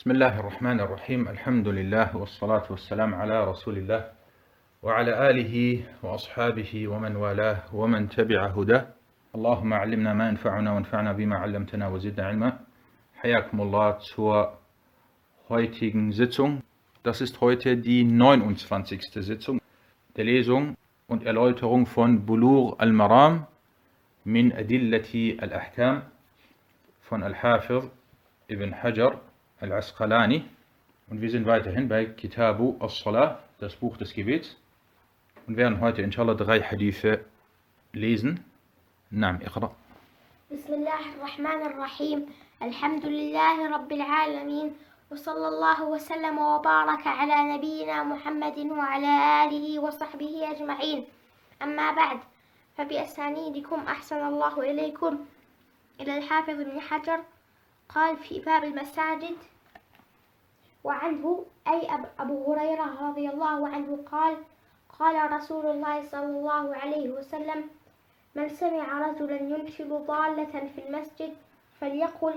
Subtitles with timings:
[0.00, 4.04] بسم الله الرحمن الرحيم الحمد لله والصلاة والسلام على رسول الله
[4.82, 8.86] وعلى آله وأصحابه ومن والاه ومن تبع هداه
[9.34, 12.58] اللهم علمنا ما ينفعنا وانفعنا بما علمتنا وزدنا علما
[13.20, 14.58] حياكم الله zur
[15.50, 16.62] heutigen Sitzung.
[17.02, 19.02] Das ist heute die 29.
[19.12, 19.60] Sitzung
[20.16, 20.78] der Lesung
[21.08, 23.46] und Erläuterung von Bulur al-Maram
[24.24, 26.02] min Adillati al-Ahkam
[27.02, 27.90] von Al-Hafir
[28.48, 29.20] ibn Hajar
[29.71, 30.45] al-Asqalani.
[31.09, 34.57] Und wir sind weiterhin bei Kitabu al-Salah, das Buch des Gebets.
[35.47, 37.25] Und werden heute inshallah drei Hadithe
[37.93, 38.43] lesen.
[39.11, 39.71] Naam, iqra.
[40.51, 42.25] بسم الله الرحمن الرحيم
[42.61, 44.75] الحمد لله رب العالمين
[45.11, 49.13] وصلى الله وسلم وبارك على نبينا محمد وعلى
[49.45, 51.05] آله وصحبه أجمعين
[51.61, 52.19] أما بعد
[52.77, 55.25] فبأسانيدكم أحسن الله إليكم
[56.01, 57.19] إلى الحافظ بن حجر
[57.89, 59.35] قال في باب المساجد
[60.85, 64.35] وعنه أي أب- أبو هريرة رضي الله عنه قال
[64.99, 67.59] قال رسول الله صلى الله عليه وسلم
[68.35, 71.31] من سمع رجلا ينشد ضالة في المسجد
[71.81, 72.35] فليقل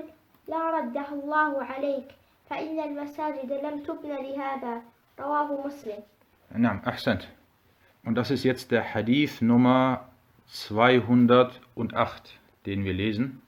[0.48, 2.08] لا ردها الله عليك
[2.48, 4.74] فإن المساجد لم تبن لهذا
[5.20, 6.00] رواه مسلم
[6.56, 7.28] Naam, ahsant.
[8.06, 10.08] Und das ist jetzt der Hadith Nummer
[10.46, 13.42] 208, den wir lesen.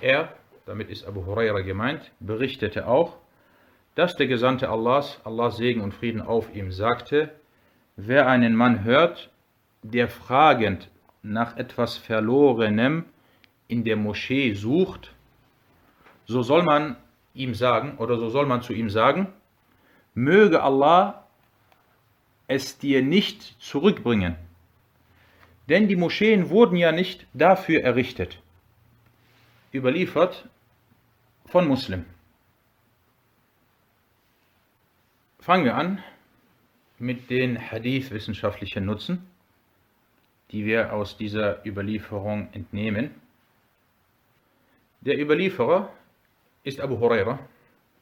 [0.00, 0.30] Er,
[0.66, 3.16] damit ist Abu Huraira gemeint, berichtete auch,
[3.94, 7.32] dass der Gesandte Allahs, Allahs Segen und Frieden auf ihm, sagte,
[7.96, 9.30] wer einen Mann hört,
[9.82, 10.88] der fragend
[11.22, 13.04] nach etwas Verlorenem
[13.68, 15.12] in der Moschee sucht,
[16.26, 16.96] so soll man
[17.34, 19.28] ihm sagen, oder so soll man zu ihm sagen,
[20.14, 21.26] möge Allah
[22.46, 24.36] es dir nicht zurückbringen.
[25.68, 28.38] Denn die Moscheen wurden ja nicht dafür errichtet.
[29.72, 30.48] Überliefert
[31.46, 32.04] von Muslim.
[35.44, 36.02] Fangen wir an
[36.98, 39.26] mit den Hadith-wissenschaftlichen Nutzen,
[40.50, 43.10] die wir aus dieser Überlieferung entnehmen.
[45.02, 45.92] Der Überlieferer
[46.62, 47.40] ist Abu Huraira.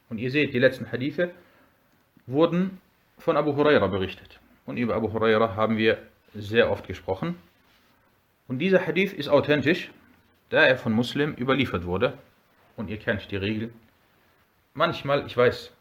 [0.09, 1.33] Und ihr seht, die letzten Hadithe
[2.28, 2.81] wurden
[3.19, 4.38] von Abu Huraira berichtet.
[4.65, 5.99] Und über Abu Huraira haben wir
[6.34, 7.34] sehr oft gesprochen.
[8.47, 9.91] Und dieser Hadith ist authentisch,
[10.50, 12.17] da er von Muslim überliefert wurde.
[12.77, 13.72] Und ihr kennt die Regel.
[14.75, 15.72] Manchmal, ich weiß,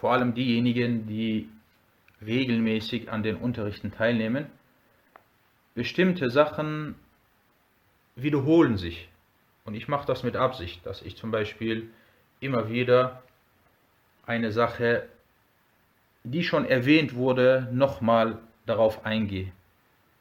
[0.00, 1.50] vor allem diejenigen, die
[2.24, 4.46] regelmäßig an den Unterrichten teilnehmen,
[5.74, 6.94] bestimmte Sachen
[8.16, 9.10] wiederholen sich.
[9.66, 11.90] Und ich mache das mit Absicht, dass ich zum Beispiel
[12.40, 13.22] immer wieder
[14.24, 15.06] eine Sache,
[16.24, 19.52] die schon erwähnt wurde, nochmal darauf eingehe.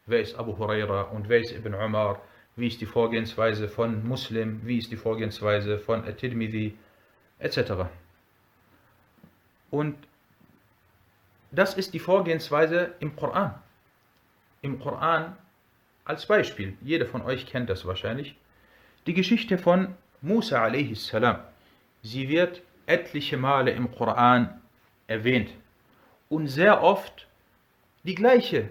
[0.06, 2.22] Wer ist Abu Huraira und wer ist Ibn Umar?
[2.57, 4.59] Wie ist die Vorgehensweise von Muslim?
[4.66, 6.78] Wie ist die Vorgehensweise von At-Tirmidhi?
[7.40, 7.59] Etc.
[9.72, 9.96] Und
[11.52, 13.56] das ist die Vorgehensweise im Koran.
[14.62, 15.38] Im Koran
[16.06, 18.35] als Beispiel, jeder von euch kennt das wahrscheinlich,
[19.06, 21.16] die Geschichte von Musa a.s.
[22.02, 24.62] Sie wird etliche Male im Koran
[25.08, 25.50] erwähnt.
[26.29, 27.28] Und sehr oft
[28.03, 28.69] die gleiche,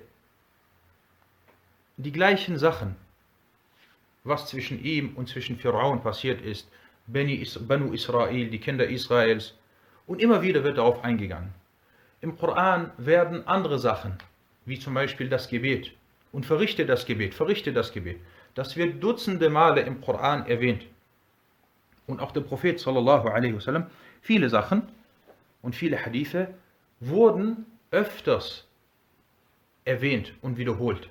[1.96, 2.96] die gleichen Sachen,
[4.24, 6.70] was zwischen ihm und zwischen Pharaon passiert ist,
[7.06, 9.54] Banu Israel, die Kinder Israels,
[10.08, 11.50] und immer wieder wird darauf eingegangen.
[12.20, 14.14] Im Koran werden andere Sachen,
[14.64, 15.92] wie zum Beispiel das Gebet,
[16.32, 18.18] und verrichte das Gebet, verrichte das Gebet.
[18.54, 20.84] Das wird dutzende Male im Koran erwähnt.
[22.06, 23.86] Und auch der Prophet sallallahu alaihi wasallam,
[24.20, 24.88] viele Sachen
[25.62, 26.54] und viele Hadithe
[27.00, 28.66] wurden öfters
[29.84, 31.08] erwähnt und wiederholt.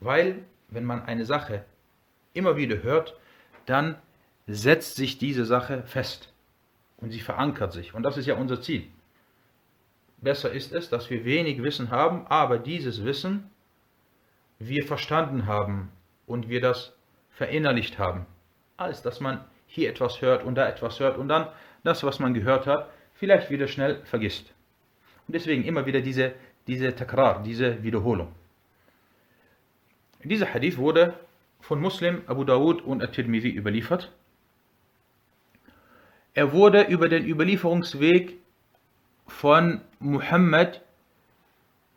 [0.00, 1.64] Weil, wenn man eine Sache
[2.34, 3.18] immer wieder hört,
[3.66, 3.96] dann
[4.46, 6.33] setzt sich diese Sache fest
[7.04, 7.92] und sie verankert sich.
[7.92, 8.86] Und das ist ja unser Ziel.
[10.16, 13.50] Besser ist es, dass wir wenig Wissen haben, aber dieses Wissen
[14.58, 15.90] wir verstanden haben
[16.26, 16.94] und wir das
[17.32, 18.24] verinnerlicht haben,
[18.78, 21.48] als dass man hier etwas hört und da etwas hört und dann
[21.82, 24.54] das, was man gehört hat, vielleicht wieder schnell vergisst.
[25.26, 26.32] Und deswegen immer wieder diese,
[26.66, 28.32] diese Takrar, diese Wiederholung.
[30.22, 31.12] Dieser Hadith wurde
[31.60, 34.10] von Muslim, Abu Dawud und At-Tirmidhi überliefert.
[36.34, 38.38] Er wurde über den Überlieferungsweg
[39.28, 40.82] von Muhammad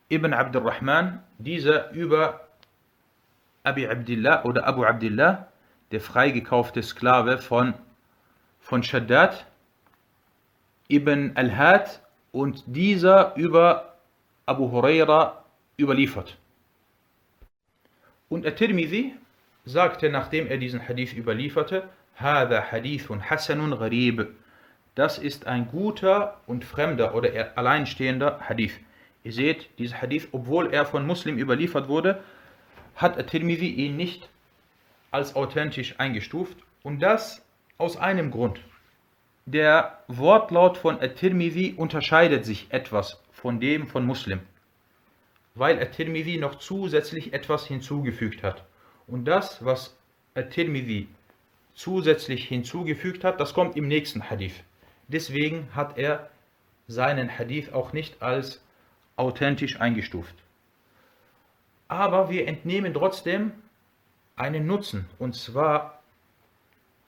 [0.08, 2.48] ibn Abdurrahman, dieser über
[3.64, 5.48] Abi Abdullah oder Abu Abdullah,
[5.90, 7.74] der freigekaufte Sklave von,
[8.60, 9.44] von Shaddad
[10.88, 12.00] ibn al-Had
[12.30, 13.96] und dieser über
[14.46, 15.44] Abu Huraira
[15.78, 16.38] überliefert.
[18.28, 19.14] Und At-Tirmidhi
[19.64, 21.88] sagte, nachdem er diesen Hadith überlieferte,
[22.20, 24.34] Hada hadithun hasanun gharib.
[24.94, 28.80] Das ist ein guter und fremder oder alleinstehender Hadith.
[29.22, 32.22] Ihr seht, dieser Hadith, obwohl er von Muslim überliefert wurde,
[32.96, 34.28] hat At-Tirmidhi ihn nicht
[35.10, 36.56] als authentisch eingestuft.
[36.82, 37.44] Und das
[37.76, 38.60] aus einem Grund.
[39.46, 44.40] Der Wortlaut von At-Tirmidhi unterscheidet sich etwas von dem von Muslim,
[45.54, 48.64] weil At-Tirmidhi noch zusätzlich etwas hinzugefügt hat.
[49.06, 49.96] Und das, was
[50.34, 51.08] At-Tirmidhi
[51.78, 54.64] zusätzlich hinzugefügt hat, das kommt im nächsten Hadith.
[55.06, 56.28] Deswegen hat er
[56.88, 58.60] seinen Hadith auch nicht als
[59.14, 60.34] authentisch eingestuft.
[61.86, 63.52] Aber wir entnehmen trotzdem
[64.34, 66.02] einen Nutzen, und zwar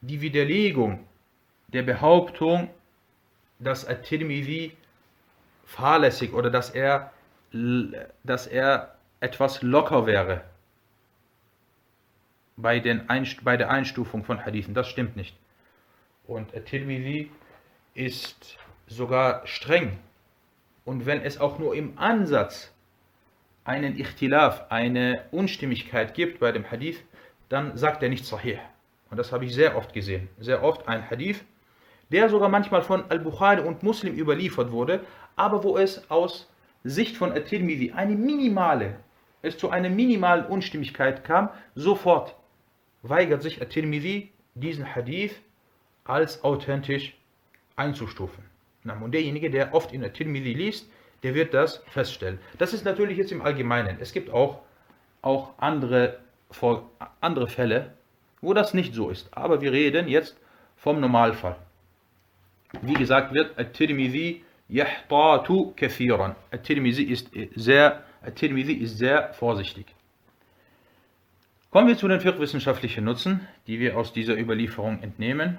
[0.02, 1.00] die Widerlegung
[1.66, 2.70] der Behauptung,
[3.58, 4.76] dass At-Tirmidhi
[5.66, 7.12] fahrlässig oder dass er,
[8.22, 10.44] dass er etwas locker wäre
[12.62, 14.74] bei, den Einst bei der Einstufung von Hadithen.
[14.74, 15.36] Das stimmt nicht.
[16.26, 17.30] Und At-Tirmidhi
[17.94, 19.98] ist sogar streng.
[20.84, 22.72] Und wenn es auch nur im Ansatz
[23.64, 27.02] einen Ichtilaf, eine Unstimmigkeit gibt bei dem Hadith,
[27.48, 28.58] dann sagt er nicht Sahih.
[29.10, 30.28] Und das habe ich sehr oft gesehen.
[30.38, 31.44] Sehr oft ein Hadith,
[32.10, 35.00] der sogar manchmal von Al-Bukhari und Muslim überliefert wurde,
[35.36, 36.48] aber wo es aus
[36.84, 38.96] Sicht von At-Tirmidhi eine minimale,
[39.42, 42.34] es zu einer minimalen Unstimmigkeit kam, sofort
[43.02, 45.40] weigert sich At-Tirmidhi, diesen Hadith
[46.04, 47.14] als authentisch
[47.76, 48.44] einzustufen.
[48.84, 50.88] Und derjenige, der oft in At-Tirmidhi liest,
[51.22, 52.38] der wird das feststellen.
[52.58, 53.98] Das ist natürlich jetzt im Allgemeinen.
[54.00, 54.60] Es gibt auch,
[55.22, 56.18] auch andere,
[57.20, 57.92] andere Fälle,
[58.40, 59.28] wo das nicht so ist.
[59.32, 60.38] Aber wir reden jetzt
[60.76, 61.56] vom Normalfall.
[62.82, 66.36] Wie gesagt wird At-Tirmidhi yahtatu kathiran.
[66.50, 69.86] At-Tirmidhi ist sehr, At-Tirmidhi ist sehr vorsichtig.
[71.70, 75.58] Kommen wir zu den fiqh-wissenschaftlichen Nutzen, die wir aus dieser Überlieferung entnehmen.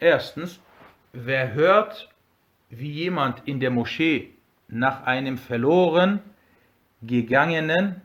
[0.00, 0.58] Erstens,
[1.12, 2.10] wer hört,
[2.68, 4.34] wie jemand in der Moschee
[4.66, 6.20] nach einem verloren
[7.00, 8.02] gegangenen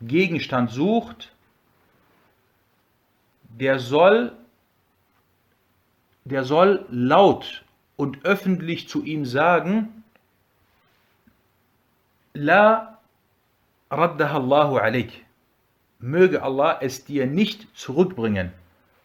[0.00, 1.32] Gegenstand sucht,
[3.48, 4.36] der soll,
[6.24, 7.64] der soll laut
[7.96, 10.04] und öffentlich zu ihm sagen,
[12.34, 13.00] La
[13.91, 15.25] raddaha Allahu alaik.
[15.99, 18.51] Möge Allah es dir nicht zurückbringen.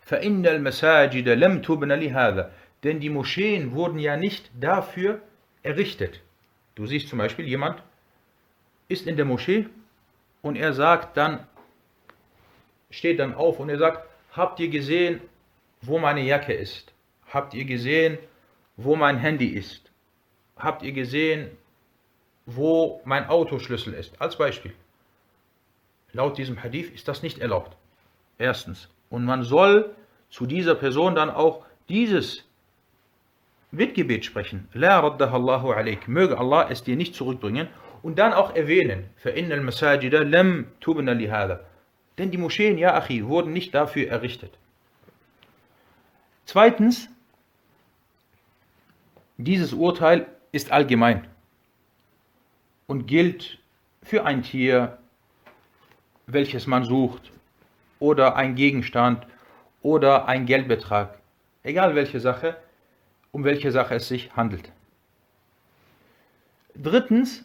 [0.06, 2.50] فَإِنَّ الْمَسَاجِدَ لَمْ تُبْنَ لِهَذَا
[2.82, 5.20] Denn die Moscheen wurden ja nicht dafür
[5.62, 6.20] errichtet.
[6.74, 7.82] Du siehst zum Beispiel, jemand
[8.88, 9.66] ist in der Moschee
[10.42, 11.46] und er sagt dann,
[12.90, 15.20] steht dann auf und er sagt, habt ihr gesehen,
[15.80, 16.92] wo meine Jacke ist?
[17.28, 18.18] Habt ihr gesehen,
[18.76, 19.90] wo mein Handy ist?
[20.56, 21.50] Habt ihr gesehen,
[22.47, 24.19] wo mein Autoschlüssel ist.
[24.19, 24.73] Als Beispiel.
[26.13, 27.77] Laut diesem Hadith ist das nicht erlaubt.
[28.39, 28.89] Erstens.
[29.09, 29.93] Und man soll
[30.29, 32.45] zu dieser Person dann auch dieses
[33.71, 34.67] Mitgebet sprechen.
[34.73, 36.07] La raddahallahu alaik.
[36.07, 37.67] Möge Allah es dir nicht zurückbringen.
[38.01, 39.09] Und dann auch erwähnen.
[39.21, 41.59] Fa'innal masajida lam tubna lihada.
[42.17, 44.57] Denn die Moscheen, ja achi, wurden nicht dafür errichtet.
[46.45, 47.09] Zweitens,
[49.35, 51.27] dieses Urteil ist allgemein
[52.87, 53.59] und gilt
[54.01, 54.97] für ein Tier,
[56.25, 57.31] welches man sucht,
[57.99, 59.25] oder ein Gegenstand
[59.81, 61.19] oder ein Geldbetrag,
[61.63, 62.57] egal welche Sache,
[63.31, 64.71] um welche Sache es sich handelt.
[66.75, 67.43] Drittens,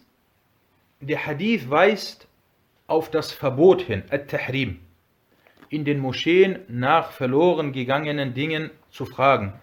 [1.00, 2.28] der Hadith weist
[2.86, 4.78] auf das Verbot hin, At-Tahrim,
[5.70, 9.54] in den Moscheen nach verloren gegangenen Dingen zu fragen.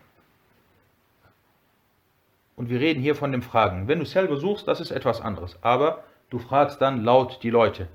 [2.59, 3.89] Und wir reden hier von dem Fragen.
[3.89, 5.59] Wenn du selber suchst, das ist etwas anderes.
[5.63, 7.89] Aber du fragst dann laut die Leute.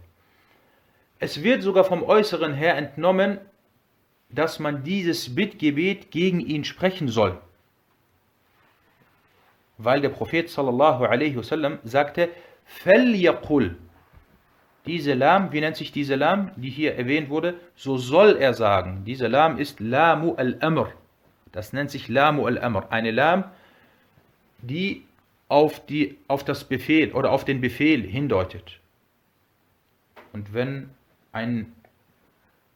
[1.19, 3.39] Es wird sogar vom Äußeren her entnommen,
[4.29, 7.38] dass man dieses Bittgebet gegen ihn sprechen soll.
[9.77, 12.29] Weil der Prophet sallallahu alaihi wasallam sagte,
[12.83, 13.75] فَلْيَقُلْ
[14.86, 17.55] Diese Lam, wie nennt sich diese Lam, die hier erwähnt wurde?
[17.75, 19.03] So soll er sagen.
[19.05, 20.91] Diese Lam ist Lamu al-Amr.
[21.51, 22.91] Das nennt sich Lamu al-Amr.
[22.91, 23.45] Eine Lam,
[24.63, 25.05] die
[25.48, 28.79] auf, die auf das Befehl oder auf den Befehl hindeutet.
[30.31, 30.91] Und wenn
[31.31, 31.74] ein,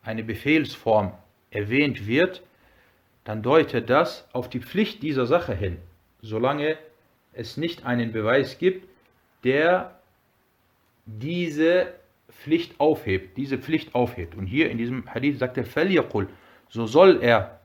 [0.02, 1.14] eine Befehlsform
[1.52, 2.42] erwähnt wird,
[3.24, 5.78] dann deutet das auf die Pflicht dieser Sache hin,
[6.22, 6.78] solange
[7.34, 8.88] es nicht einen Beweis gibt,
[9.44, 10.00] der
[11.06, 11.94] diese
[12.30, 14.36] Pflicht aufhebt, diese Pflicht aufhebt.
[14.36, 16.28] Und hier in diesem Hadith sagt er, فَلْيَقُلْ
[16.70, 17.60] So soll er,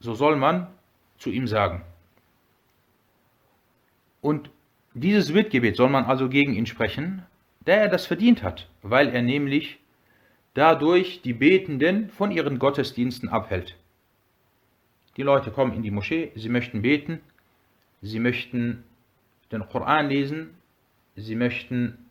[0.00, 0.68] so soll man
[1.18, 1.82] zu ihm sagen.
[4.21, 4.49] Und
[4.93, 7.23] dieses Bittgebet soll man also gegen ihn sprechen,
[7.65, 9.79] da er das verdient hat, weil er nämlich
[10.53, 13.77] dadurch die Betenden von ihren Gottesdiensten abhält.
[15.17, 17.19] Die Leute kommen in die Moschee, sie möchten beten,
[18.01, 18.83] sie möchten
[19.51, 20.55] den Koran lesen,
[21.15, 22.05] sie möchten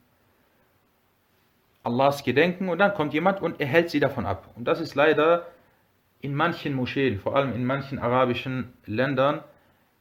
[1.83, 4.51] Allahs gedenken und dann kommt jemand und er hält sie davon ab.
[4.57, 5.47] Und das ist leider
[6.21, 9.43] in manchen Moscheen, vor allem in manchen arabischen Ländern,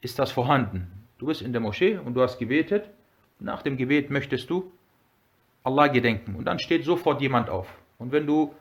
[0.02, 0.92] ist das vorhanden.
[1.18, 2.90] Du bist in der Moschee und du hast gebetet.
[3.40, 4.72] Nach dem Gebet möchtest du
[5.64, 6.36] Allah gedenken.
[6.36, 7.68] Und dann steht sofort jemand auf.
[7.98, 8.54] Und wenn du,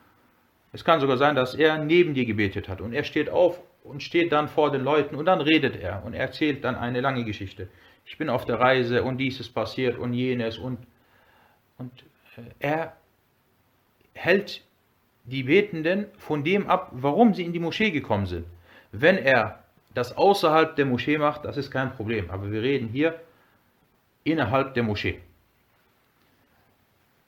[0.73, 4.03] es kann sogar sein, dass er neben dir gebetet hat und er steht auf und
[4.03, 7.69] steht dann vor den Leuten und dann redet er und erzählt dann eine lange Geschichte.
[8.05, 10.79] Ich bin auf der Reise und dies ist passiert und jenes und,
[11.79, 11.93] und
[12.37, 12.97] äh, er
[14.15, 14.63] hält
[15.25, 18.47] die Betenden von dem ab, warum sie in die Moschee gekommen sind.
[18.93, 19.65] Wenn er
[19.97, 22.31] das außerhalb der Moschee macht, das ist kein Problem.
[22.31, 23.19] Aber wir reden hier
[24.25, 25.21] innerhalb der Moschee.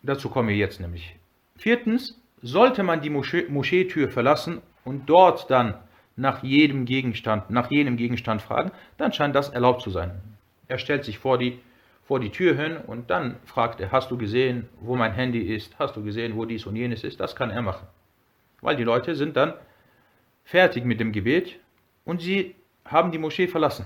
[0.02, 1.16] Dazu kommen wir jetzt nämlich.
[1.56, 5.76] Viertens, sollte man die Moschee, Moscheetür verlassen und dort dann
[6.14, 10.20] nach jedem Gegenstand, nach jenem Gegenstand fragen, dann scheint das erlaubt zu sein.
[10.66, 11.60] Er stellt sich vor die,
[12.04, 15.78] vor die Tür hin und dann fragt er, hast du gesehen, wo mein Handy ist?
[15.78, 17.18] Hast du gesehen, wo dies und jenes ist?
[17.18, 17.87] Das kann er machen.
[18.60, 19.54] Weil die Leute sind dann
[20.44, 21.58] fertig mit dem Gebet
[22.07, 23.85] und sie haben die Moschee verlassen.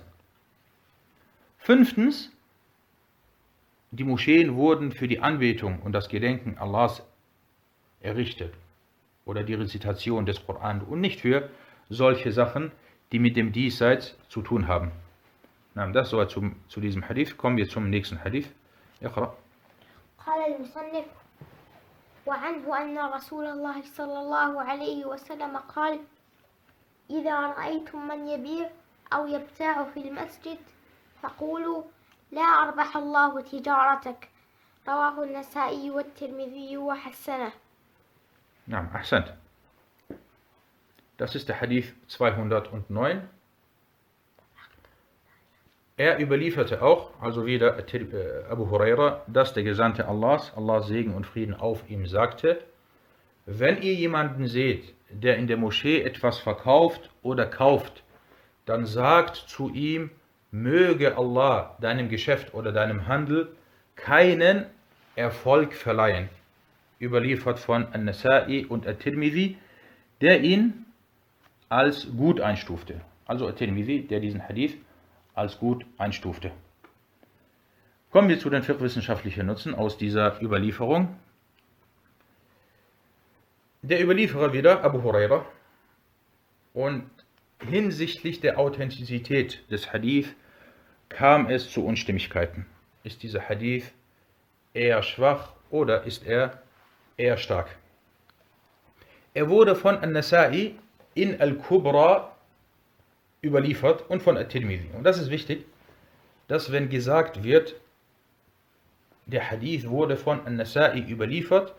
[1.57, 2.31] Fünftens,
[3.91, 7.03] die Moscheen wurden für die Anbetung und das Gedenken Allahs
[8.01, 8.53] errichtet
[9.25, 11.49] oder die Rezitation des Koran und nicht für
[11.89, 12.71] solche Sachen,
[13.11, 14.91] die mit dem Diesseits zu tun haben.
[15.75, 17.37] das soweit zu, zu diesem Hadith.
[17.37, 18.49] Kommen wir zum nächsten Hadith.
[19.01, 19.33] اقرأ.
[20.25, 21.05] قال المصنف
[22.25, 25.99] وعنه أن رسول الله صلى الله عليه وسلم قال
[27.09, 28.69] إذا رأيتم من يبيع
[29.13, 30.57] أو يبتاع في المسجد
[31.21, 31.83] فقولوا
[32.31, 34.29] لا أربح الله تجارتك
[34.87, 37.51] رواه النسائي والترمذي وحسنه
[38.67, 39.33] نعم أحسنت
[41.17, 43.27] Das ist der Hadith 209.
[45.97, 51.25] Er überlieferte auch, also wieder äh, Abu Huraira, dass der Gesandte Allahs, Allahs Segen und
[51.25, 52.63] Frieden auf ihm sagte,
[53.47, 58.02] wenn ihr jemanden seht, der in der Moschee etwas verkauft oder kauft,
[58.64, 60.10] dann sagt zu ihm,
[60.50, 63.54] möge Allah deinem Geschäft oder deinem Handel
[63.96, 64.66] keinen
[65.16, 66.28] Erfolg verleihen.
[67.00, 69.56] Überliefert von An-Nasa'i und At-Tirmidhi,
[70.20, 70.86] der ihn
[71.68, 73.00] als gut einstufte.
[73.26, 74.76] Also At-Tirmidhi, der diesen Hadith
[75.34, 76.52] als gut einstufte.
[78.10, 81.16] Kommen wir zu den wissenschaftlichen Nutzen aus dieser Überlieferung.
[83.84, 85.44] Der Überlieferer wieder, Abu Huraira,
[86.72, 87.10] und
[87.58, 90.36] hinsichtlich der Authentizität des Hadith
[91.08, 92.64] kam es zu Unstimmigkeiten.
[93.02, 93.92] Ist dieser Hadith
[94.72, 96.62] eher schwach oder ist er
[97.16, 97.76] eher stark?
[99.34, 100.74] Er wurde von An-Nasa'i
[101.14, 102.36] in Al-Kubra
[103.42, 104.90] überliefert und von At-Tirmidhi.
[104.96, 105.64] Und das ist wichtig,
[106.46, 107.74] dass wenn gesagt wird,
[109.26, 111.74] der Hadith wurde von An-Nasa'i überliefert,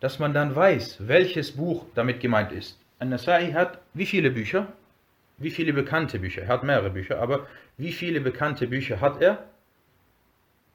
[0.00, 2.78] dass man dann weiß, welches Buch damit gemeint ist.
[2.98, 4.72] An-Nasa'i hat wie viele Bücher?
[5.38, 6.42] Wie viele bekannte Bücher?
[6.42, 9.44] Er hat mehrere Bücher, aber wie viele bekannte Bücher hat er,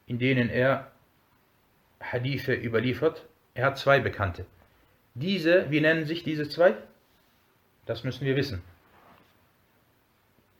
[0.08, 0.92] in denen er
[2.02, 3.26] Hadithe überliefert?
[3.54, 4.46] Er hat zwei bekannte.
[5.14, 6.76] Diese, wie nennen sich diese zwei?
[7.86, 8.62] Das müssen wir wissen.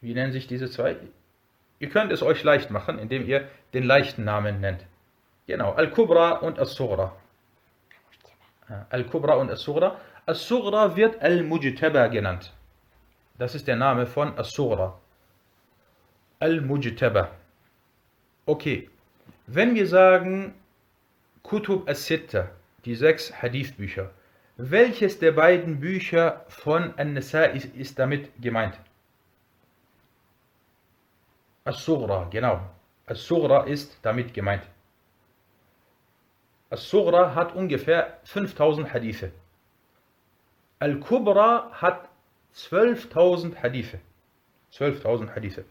[0.02, 0.98] Wie nennen sich diese zwei?
[1.80, 4.86] Ihr könnt es euch leicht machen, indem ihr den leichten Namen nennt.
[5.48, 7.16] Genau, Al-Kubra und As-Sughra.
[8.90, 10.00] Al-Kubra und As-Sughra.
[10.26, 12.54] As-Sughra wird Al-Mujtaba genannt.
[13.38, 15.00] Das ist der Name von As-Sughra.
[16.40, 17.32] Al-Mujtaba.
[18.46, 18.90] Okay,
[19.48, 20.54] wenn wir sagen
[21.44, 22.50] Kutub as-Sitta,
[22.86, 24.12] die sechs Hadith-Bücher,
[24.58, 28.80] welches der beiden Bücher von An-Nasa'i ist damit gemeint?
[31.66, 32.62] As-Sughra, genau.
[33.06, 34.64] As-Sughra ist damit gemeint.
[36.76, 39.32] As-Sughra hat ungefähr 5000 Hadithe.
[40.80, 42.10] Al-Kubra hat
[42.54, 44.00] 12.000 Hadithe.
[44.74, 45.64] 12.000 Hadithe.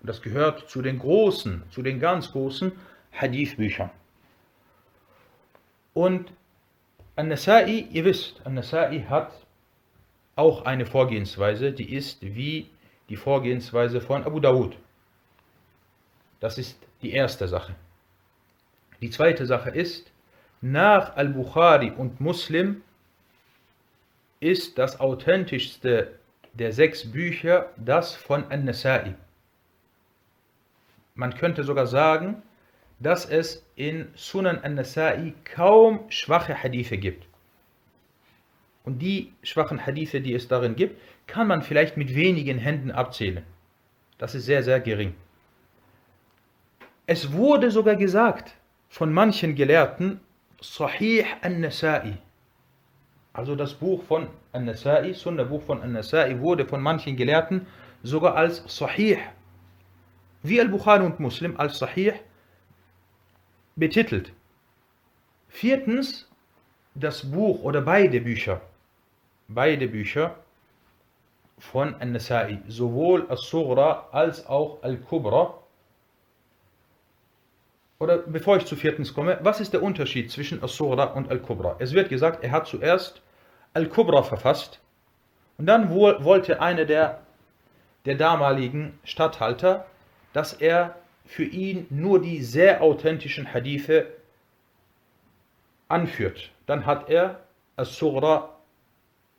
[0.00, 2.72] Und das gehört zu den großen, zu den ganz großen
[3.12, 3.90] Hadith-Büchern.
[5.94, 6.32] Und
[7.14, 9.32] An-Nasa'i, ihr wisst, An-Nasa'i hat
[10.34, 12.68] auch eine Vorgehensweise, die ist wie
[13.08, 14.76] die Vorgehensweise von Abu Dawud.
[16.40, 17.76] Das ist die erste Sache.
[19.00, 20.11] Die zweite Sache ist,
[20.62, 22.82] nach Al-Bukhari und Muslim
[24.40, 26.18] ist das authentischste
[26.54, 29.14] der sechs Bücher das von An-Nasa'i.
[31.14, 32.42] Man könnte sogar sagen,
[33.00, 37.26] dass es in Sunan An-Nasa'i kaum schwache Hadithe gibt.
[38.84, 43.44] Und die schwachen Hadithe, die es darin gibt, kann man vielleicht mit wenigen Händen abzählen.
[44.18, 45.14] Das ist sehr, sehr gering.
[47.06, 48.54] Es wurde sogar gesagt
[48.88, 50.20] von manchen Gelehrten,
[50.62, 52.14] Sahih an-Nasa'i.
[53.32, 57.66] Also das Buch von An-Nasa'i, Sunna-Buch von An-Nasa'i, wurde von manchen Gelehrten
[58.04, 59.18] sogar als Sahih,
[60.42, 62.12] wie Al-Bukhari und Muslim, als Sahih
[63.74, 64.32] betitelt.
[65.48, 66.28] Viertens,
[66.94, 68.60] das Buch oder beide Bücher,
[69.48, 70.36] beide Bücher
[71.58, 75.61] von An-Nasa'i, sowohl As-Sughra als auch Al-Kubra.
[78.02, 81.76] Oder bevor ich zu viertens komme, was ist der Unterschied zwischen As-Sughra und Al-Kubra?
[81.78, 83.22] Es wird gesagt, er hat zuerst
[83.74, 84.80] Al-Kubra verfasst
[85.56, 87.20] und dann wollte einer der,
[88.04, 89.86] der damaligen Statthalter,
[90.32, 94.08] dass er für ihn nur die sehr authentischen Hadithe
[95.86, 96.50] anführt.
[96.66, 97.38] Dann hat er
[97.76, 98.48] As-Sughra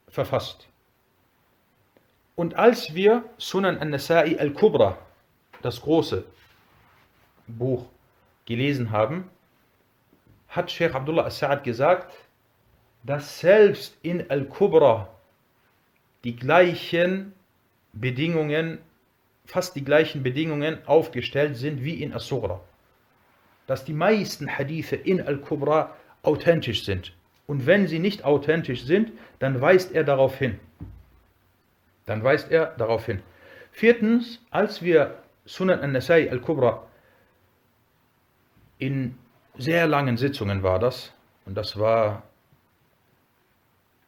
[0.08, 0.70] verfasst.
[2.36, 4.98] Und als wir Sunan al-Nasa'i al-Kubra,
[5.62, 6.24] das große
[7.48, 7.90] Buch,
[8.46, 9.30] gelesen haben,
[10.48, 12.14] hat Sheikh Abdullah As-Sa'ad gesagt,
[13.04, 15.10] dass selbst in Al-Kubra
[16.24, 17.34] die gleichen
[17.92, 18.80] Bedingungen,
[19.46, 22.62] fast die gleichen Bedingungen aufgestellt sind wie in As-Sughra.
[23.68, 27.14] Dass die meisten Hadithe in Al-Kubra authentisch sind.
[27.46, 30.60] Und wenn sie nicht authentisch sind, dann weist er darauf hin.
[32.06, 33.22] Dann weist er darauf hin.
[33.72, 36.86] Viertens, als wir Sunan al-Nasai al-Kubra
[38.86, 39.18] in
[39.58, 41.14] sehr langen Sitzungen war das,
[41.46, 42.24] und das war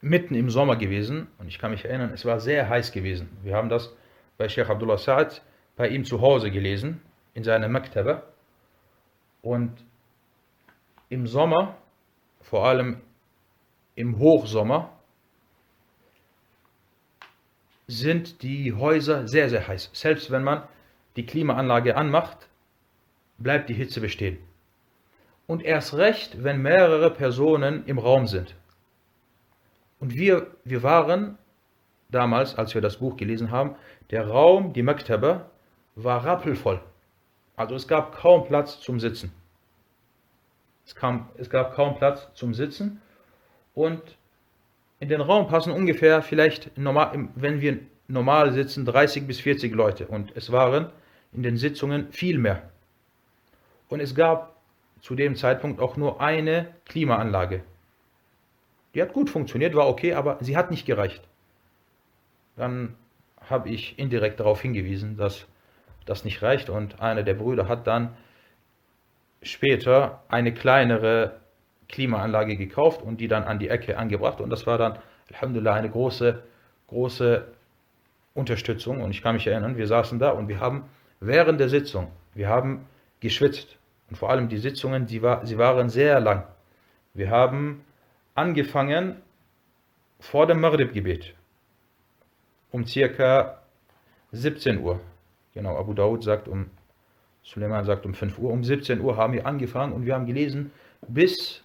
[0.01, 3.29] mitten im Sommer gewesen, und ich kann mich erinnern, es war sehr heiß gewesen.
[3.41, 3.93] Wir haben das
[4.37, 5.41] bei Sheikh Abdullah Sa'ad
[5.77, 7.01] bei ihm zu Hause gelesen,
[7.33, 8.23] in seiner Maktaba.
[9.41, 9.71] Und
[11.09, 11.77] im Sommer,
[12.41, 13.01] vor allem
[13.95, 14.91] im Hochsommer,
[17.87, 19.91] sind die Häuser sehr, sehr heiß.
[19.93, 20.63] Selbst wenn man
[21.15, 22.49] die Klimaanlage anmacht,
[23.37, 24.37] bleibt die Hitze bestehen.
[25.47, 28.55] Und erst recht, wenn mehrere Personen im Raum sind.
[29.99, 31.37] Und wir, wir waren
[32.09, 33.75] damals, als wir das Buch gelesen haben,
[34.11, 35.49] der Raum, die Maktaba,
[35.95, 36.81] war rappelvoll.
[37.55, 39.31] Also es gab kaum Platz zum Sitzen.
[40.85, 43.01] Es, kam, es gab kaum Platz zum Sitzen.
[43.73, 44.01] Und
[44.99, 50.07] in den Raum passen ungefähr vielleicht, normal, wenn wir normal sitzen, 30 bis 40 Leute.
[50.07, 50.91] Und es waren
[51.31, 52.69] in den Sitzungen viel mehr.
[53.89, 54.54] Und es gab
[55.05, 57.61] zu dem Zeitpunkt auch nur eine Klimaanlage.
[58.95, 61.21] Die hat gut funktioniert, war okay, aber sie hat nicht gereicht.
[62.55, 62.95] Dann
[63.39, 65.45] habe ich indirekt darauf hingewiesen, dass
[66.07, 66.71] das nicht reicht.
[66.71, 68.17] Und einer der Brüder hat dann
[69.43, 71.39] später eine kleinere
[71.87, 74.41] Klimaanlage gekauft und die dann an die Ecke angebracht.
[74.41, 74.97] Und das war dann,
[75.31, 76.41] Alhamdulillah, eine große,
[76.87, 77.45] große
[78.33, 79.03] Unterstützung.
[79.03, 80.85] Und ich kann mich erinnern, wir saßen da und wir haben
[81.19, 82.87] während der Sitzung, wir haben
[83.19, 83.74] geschwitzt.
[84.09, 86.43] Und vor allem die Sitzungen, die war, sie waren sehr lang.
[87.13, 87.83] Wir haben
[88.35, 89.21] angefangen
[90.19, 91.33] vor dem Maghrib-Gebet
[92.71, 93.61] um circa
[94.31, 94.99] 17 Uhr.
[95.53, 96.69] Genau, Abu Dawud sagt um,
[97.41, 98.51] Suleiman sagt um 5 Uhr.
[98.51, 100.71] Um 17 Uhr haben wir angefangen und wir haben gelesen
[101.07, 101.63] bis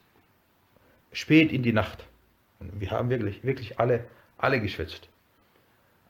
[1.13, 2.07] spät in die Nacht.
[2.61, 4.05] Und wir haben wirklich, wirklich alle,
[4.39, 5.09] alle geschwitzt.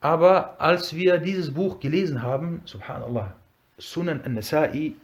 [0.00, 3.34] Aber als wir dieses Buch gelesen haben, subhanallah,
[3.78, 4.94] Sunan al-Nasa'i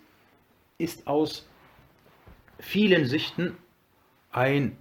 [0.79, 1.49] ist aus
[2.59, 3.57] vielen Sichten
[4.33, 4.77] ein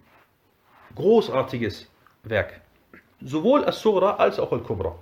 [0.96, 1.90] großartiges
[2.24, 2.62] Werk.
[3.22, 4.98] Sowohl As-Sura als auch Al-Kubra.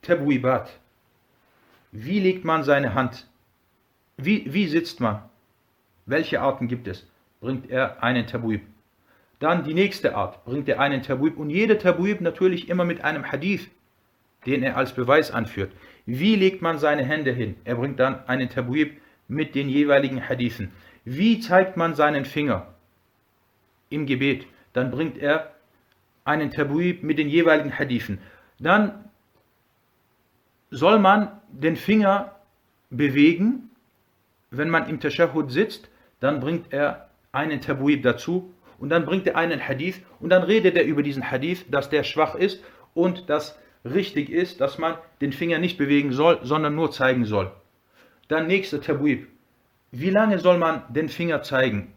[0.00, 0.70] Tabwibat.
[1.92, 3.29] Wie legt man seine Hand?
[4.22, 5.22] Wie, wie sitzt man?
[6.06, 7.06] Welche Arten gibt es?
[7.40, 8.62] Bringt er einen Tabuib.
[9.38, 11.38] Dann die nächste Art, bringt er einen Tabuib.
[11.38, 13.70] Und jeder Tabuib natürlich immer mit einem Hadith,
[14.46, 15.72] den er als Beweis anführt.
[16.04, 17.56] Wie legt man seine Hände hin?
[17.64, 20.72] Er bringt dann einen Tabuib mit den jeweiligen Hadithen.
[21.04, 22.74] Wie zeigt man seinen Finger
[23.88, 24.46] im Gebet?
[24.74, 25.54] Dann bringt er
[26.24, 28.18] einen Tabuib mit den jeweiligen Hadithen.
[28.58, 29.04] Dann
[30.70, 32.36] soll man den Finger
[32.90, 33.69] bewegen,
[34.50, 35.88] wenn man im Tashahhud sitzt,
[36.20, 40.76] dann bringt er einen Tabuib dazu und dann bringt er einen Hadith und dann redet
[40.76, 42.62] er über diesen Hadith, dass der schwach ist
[42.94, 47.50] und dass richtig ist, dass man den Finger nicht bewegen soll, sondern nur zeigen soll.
[48.28, 49.28] Dann nächster Tabuib.
[49.92, 51.92] Wie lange soll man den Finger zeigen?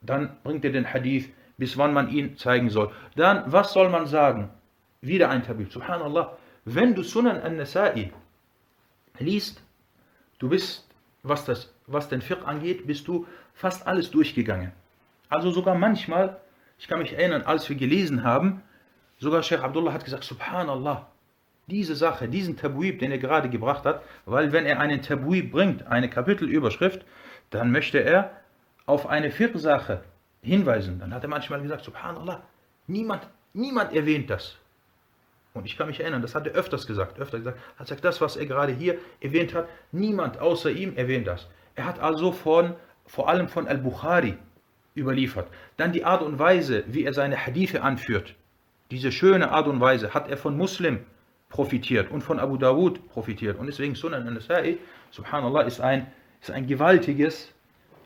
[0.00, 2.92] Dann bringt er den Hadith, bis wann man ihn zeigen soll.
[3.16, 4.50] Dann, was soll man sagen?
[5.00, 5.72] Wieder ein Tabuib.
[5.72, 6.36] Subhanallah.
[6.64, 8.10] Wenn du Sunan al-Nasa'i
[9.18, 9.62] liest,
[10.38, 10.85] du bist,
[11.28, 14.72] was, das, was den Fiqh angeht, bist du fast alles durchgegangen.
[15.28, 16.40] Also sogar manchmal,
[16.78, 18.62] ich kann mich erinnern, als wir gelesen haben,
[19.18, 21.06] sogar Sheikh Abdullah hat gesagt, Subhanallah,
[21.66, 25.86] diese Sache, diesen Tabuib, den er gerade gebracht hat, weil wenn er einen Tabuib bringt,
[25.86, 27.04] eine Kapitelüberschrift,
[27.50, 28.30] dann möchte er
[28.86, 30.02] auf eine Fiqh-Sache
[30.42, 31.00] hinweisen.
[31.00, 32.42] Dann hat er manchmal gesagt, Subhanallah,
[32.86, 34.56] niemand, niemand erwähnt das.
[35.56, 38.20] Und ich kann mich erinnern, das hat er öfters gesagt, öfter gesagt, hat gesagt, das,
[38.20, 41.48] was er gerade hier erwähnt hat, niemand außer ihm erwähnt das.
[41.74, 42.74] Er hat also von,
[43.06, 44.36] vor allem von Al-Bukhari
[44.94, 45.48] überliefert.
[45.76, 48.34] Dann die Art und Weise, wie er seine Hadithe anführt.
[48.90, 51.04] Diese schöne Art und Weise hat er von Muslim
[51.48, 53.58] profitiert und von Abu Dawud profitiert.
[53.58, 54.78] Und deswegen Sunan al-Nasa'i,
[55.10, 56.06] subhanallah, ist ein,
[56.40, 57.52] ist ein gewaltiges,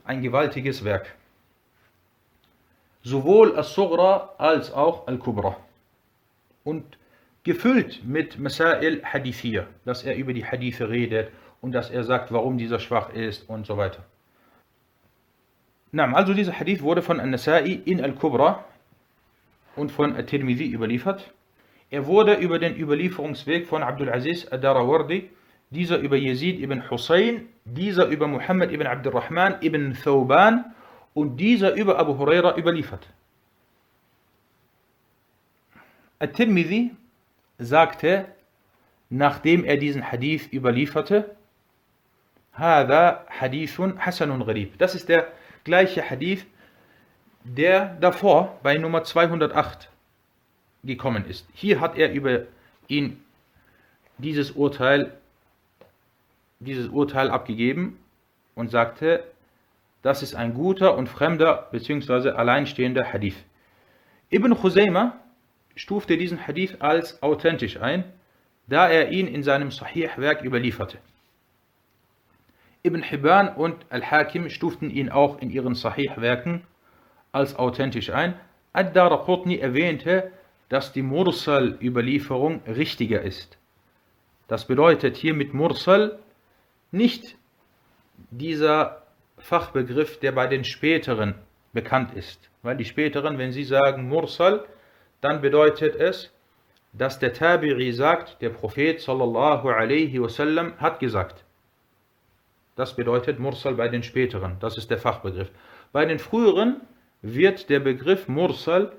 [0.04, 1.14] ein gewaltiges Werk.
[3.02, 5.56] Sowohl As-Sughra als auch Al-Kubra.
[6.64, 6.98] Und
[7.44, 12.59] gefüllt mit Masail Hadithiyya, dass er über die Hadithe redet und dass er sagt, warum
[12.59, 14.05] dieser schwach ist und so weiter.
[15.92, 18.64] Na, also dieser Hadith wurde von An-Nasa'i in Al-Kubra
[19.76, 21.33] und von At-Tirmidhi überliefert.
[21.90, 25.31] Er wurde über den Überlieferungsweg von Abdul Aziz ad-Darawardi,
[25.70, 30.74] dieser über Yazid ibn Hussein, dieser über Muhammad ibn Abdurrahman ibn Thawban
[31.14, 33.09] und dieser über Abu Huraira überliefert.
[36.20, 36.92] At-Tirmidhi
[37.61, 38.27] sagte,
[39.11, 41.37] nachdem er diesen Hadith überlieferte,
[42.53, 44.79] Hada Hadithun Hasanun Gharib.
[44.79, 45.29] Das ist der
[45.64, 46.46] gleiche Hadith,
[47.44, 49.88] der davor bei Nummer 208
[50.85, 51.46] gekommen ist.
[51.53, 52.42] Hier hat er über
[52.88, 53.23] ihn
[54.18, 55.12] dieses Urteil,
[56.59, 57.99] dieses Urteil abgegeben
[58.55, 59.25] und sagte,
[60.03, 62.31] das ist ein guter und fremder bzw.
[62.31, 63.37] alleinstehender Hadith.
[64.31, 65.14] Ibn Khuzaymah
[65.74, 68.04] stufte diesen Hadith als authentisch ein,
[68.66, 70.98] da er ihn in seinem Sahih-Werk überlieferte.
[72.83, 76.62] Ibn Hibban und Al-Hakim stuften ihn auch in ihren Sahih-Werken
[77.33, 78.35] als authentisch ein.
[78.72, 80.33] Ad-Daraqutni erwähnte,
[80.68, 83.59] dass die Mursal-Überlieferung richtiger ist.
[84.48, 86.18] Das bedeutet hier mit Mursal
[86.90, 87.37] nicht
[88.30, 89.02] dieser
[89.38, 91.35] Fachbegriff, der bei den späteren
[91.72, 92.50] bekannt ist.
[92.62, 94.66] Weil die späteren, wenn sie sagen Mursal,
[95.20, 96.30] dann bedeutet es,
[96.92, 101.44] dass der Tabi'i sagt, der Prophet sallallahu alaihi wasallam hat gesagt.
[102.76, 105.50] Das bedeutet Mursal bei den späteren, das ist der Fachbegriff.
[105.92, 106.80] Bei den früheren
[107.22, 108.92] wird der Begriff Mursal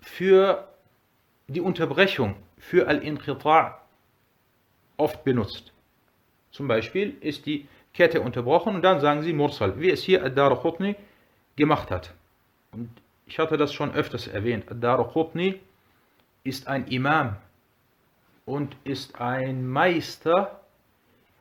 [0.00, 0.66] für
[1.48, 3.74] die Unterbrechung, für Al-Inqita'
[4.96, 5.72] oft benutzt.
[6.50, 10.96] Zum Beispiel ist die Kette unterbrochen und dann sagen sie Mursal, wie es hier Ad-Darqutni
[11.56, 12.14] gemacht hat.
[12.72, 12.90] Und
[13.26, 14.70] ich hatte das schon öfters erwähnt.
[14.70, 15.60] Ad-Darqutni
[16.44, 17.36] ist ein Imam
[18.44, 20.60] und ist ein Meister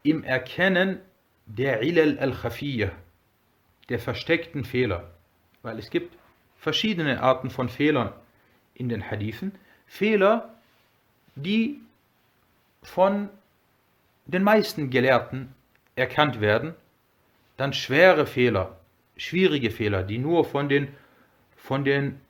[0.03, 0.99] im Erkennen
[1.45, 2.91] der Ilal al-Khafiyya,
[3.89, 5.11] der versteckten Fehler.
[5.61, 6.17] Weil es gibt
[6.57, 8.11] verschiedene Arten von Fehlern
[8.73, 9.53] in den Hadithen.
[9.85, 10.53] Fehler,
[11.35, 11.79] die
[12.81, 13.29] von
[14.25, 15.53] den meisten Gelehrten
[15.95, 16.73] erkannt werden.
[17.57, 18.79] Dann schwere Fehler,
[19.17, 20.87] schwierige Fehler, die nur von den
[21.65, 22.21] von den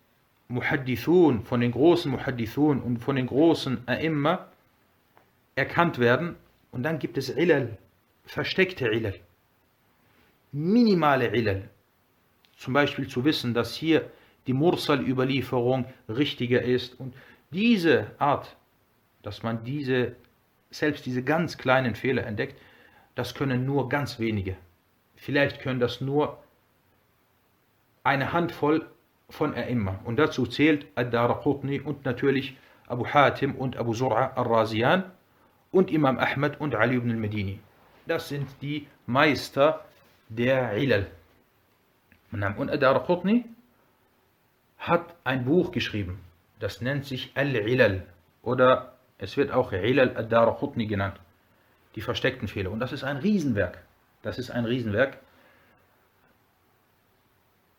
[0.47, 4.45] Muhaddithun, von den großen Muhaddithun und von den großen A'imma
[5.55, 6.37] erkannt werden.
[6.71, 7.77] Und dann gibt es Ilal,
[8.23, 9.15] versteckte Ilal,
[10.53, 11.69] minimale Ilal.
[12.55, 14.09] Zum Beispiel zu wissen, dass hier
[14.47, 16.97] die Mursal-Überlieferung richtiger ist.
[16.97, 17.13] Und
[17.51, 18.55] diese Art,
[19.21, 20.15] dass man diese,
[20.71, 22.55] selbst diese ganz kleinen Fehler entdeckt,
[23.15, 24.55] das können nur ganz wenige.
[25.17, 26.41] Vielleicht können das nur
[28.03, 28.89] eine Handvoll
[29.29, 29.99] von A'imma.
[30.03, 32.57] Und dazu zählt Ad-Daraqutni und natürlich
[32.87, 35.11] Abu Hatim und Abu Zur'a al-Razian
[35.71, 37.59] und Imam Ahmad und Ali ibn al-Medini.
[38.07, 39.83] Das sind die Meister
[40.29, 41.07] der Ilal.
[42.31, 43.45] Und Ad-Daraqutni
[44.77, 46.19] hat ein Buch geschrieben.
[46.59, 48.03] Das nennt sich Al-Ilal
[48.43, 51.19] oder es wird auch Ilal Ad-Daraqutni genannt.
[51.95, 52.71] Die versteckten Fehler.
[52.71, 53.79] Und das ist ein Riesenwerk.
[54.21, 55.17] Das ist ein Riesenwerk.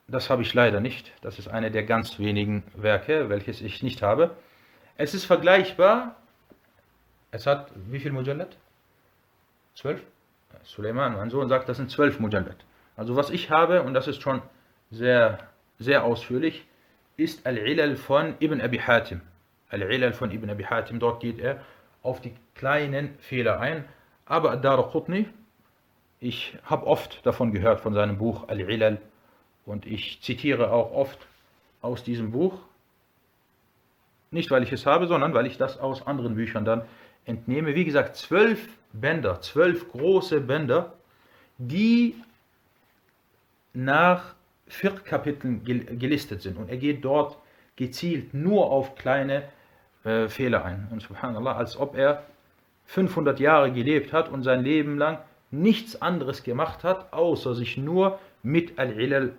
[0.09, 1.12] Das habe ich leider nicht.
[1.21, 4.37] Das ist eine der ganz wenigen Werke, welches ich nicht habe.
[4.97, 6.16] Es ist vergleichbar.
[7.33, 8.57] Es hat wie viel Mujallad?
[9.75, 10.01] Zwölf?
[10.62, 12.57] Suleiman, mein Sohn, sagt, das sind zwölf Mujallad.
[12.97, 14.42] Also was ich habe, und das ist schon
[14.90, 15.38] sehr,
[15.79, 16.64] sehr ausführlich,
[17.16, 19.21] ist Al-Ilal von Ibn Abi Hatim.
[19.71, 21.61] Al-Ilal von Ibn Abi Hatim, dort geht er
[22.03, 23.85] auf die kleinen Fehler ein.
[24.25, 25.29] Aber Ad-Dar Qutni,
[26.21, 28.99] ich habe oft davon gehört, von seinem Buch Al-Ilal,
[29.66, 31.18] und ich zitiere auch oft
[31.83, 32.59] aus diesem Buch.
[34.31, 36.83] Nicht, weil ich es habe, sondern weil ich das aus anderen Büchern dann
[37.24, 37.74] entnehme.
[37.74, 40.94] Wie gesagt, zwölf Bänder, zwölf große Bänder,
[41.59, 42.14] die
[43.72, 44.35] nach
[44.68, 46.57] vier Kapiteln gelistet sind.
[46.57, 47.37] Und er geht dort
[47.76, 49.44] gezielt nur auf kleine
[50.05, 50.88] äh, Fehler ein.
[50.90, 52.24] Und subhanallah, als ob er
[52.87, 55.18] 500 Jahre gelebt hat und sein Leben lang
[55.50, 59.35] nichts anderes gemacht hat, außer sich nur mit Al-Ilal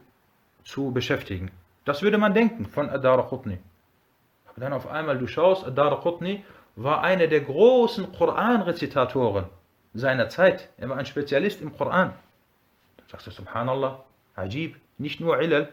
[0.67, 1.49] zu beschäftigen.
[1.85, 3.57] Das würde man denken von Adar Qutni.
[4.49, 6.43] Aber dann auf einmal, du schaust, Adar Qutni
[6.75, 9.45] war einer der großen Koran-Rezitatoren
[9.93, 10.69] seiner Zeit.
[10.77, 12.13] Er war ein Spezialist im Koran.
[12.97, 14.03] Dann sagst du, Subhanallah,
[14.35, 15.71] Ajib, nicht nur Ilal.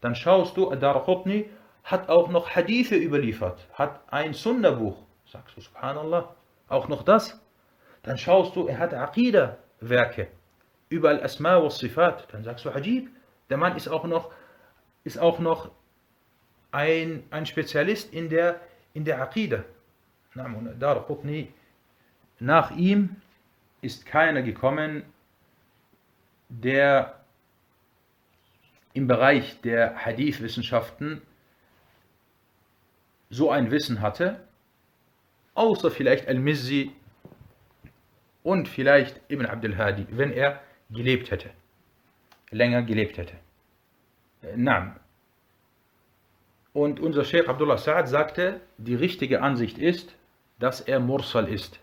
[0.00, 1.50] Dann schaust du, Adar Qutni
[1.84, 4.96] hat auch noch Hadithe überliefert, hat ein Sunna-Buch.
[5.26, 6.34] Sagst du, Subhanallah,
[6.68, 7.38] auch noch das.
[8.02, 10.28] Dann schaust du, er hat Aqidah-Werke
[10.88, 12.26] über Al-Asma wa Sifat.
[12.32, 13.10] Dann sagst du, Ajib,
[13.50, 14.32] der Mann ist auch noch,
[15.04, 15.70] ist auch noch
[16.70, 18.60] ein, ein Spezialist in der,
[18.94, 19.64] in der Aqidah.
[22.38, 23.16] Nach ihm
[23.82, 25.02] ist keiner gekommen,
[26.48, 27.20] der
[28.92, 31.22] im Bereich der Hadith-Wissenschaften
[33.30, 34.40] so ein Wissen hatte,
[35.54, 36.92] außer vielleicht Al-Mizzi
[38.42, 40.60] und vielleicht Ibn Abdul Hadi, wenn er
[40.90, 41.50] gelebt hätte
[42.50, 43.34] länger gelebt hätte.
[44.56, 44.96] Naam.
[46.72, 50.14] Und unser Sheikh Abdullah Sa'ad sagte, die richtige Ansicht ist,
[50.58, 51.80] dass er Mursal ist.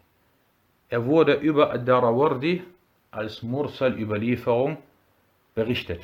[0.89, 2.63] Er wurde über Ad-Darawardi
[3.11, 4.77] als Mursal-Überlieferung
[5.55, 6.01] berichtet.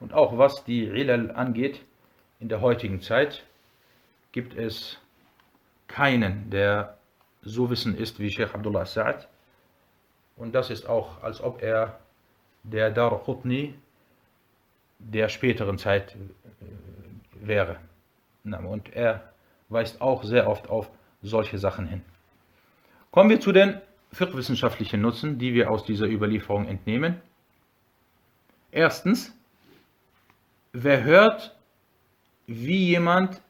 [0.00, 1.82] Und auch was die Ilal angeht,
[2.40, 3.44] in der heutigen Zeit
[4.32, 4.98] gibt es
[5.88, 6.96] keinen, der
[7.42, 9.26] so wissen ist wie Sheikh Abdullah Sa'ad.
[10.36, 11.98] Und das ist auch, als ob er
[12.70, 13.74] der Dar Qutni
[14.98, 17.76] der späteren Zeit äh, wäre.
[18.44, 19.32] Und er
[19.68, 20.90] weist auch sehr oft auf
[21.22, 22.02] solche Sachen hin.
[23.10, 23.80] Kommen wir zu den
[24.12, 27.20] fiqh-wissenschaftlichen Nutzen, die wir aus dieser Überlieferung entnehmen.
[28.70, 29.36] Erstens,
[30.72, 31.56] wer hört,
[32.46, 33.40] wie jemand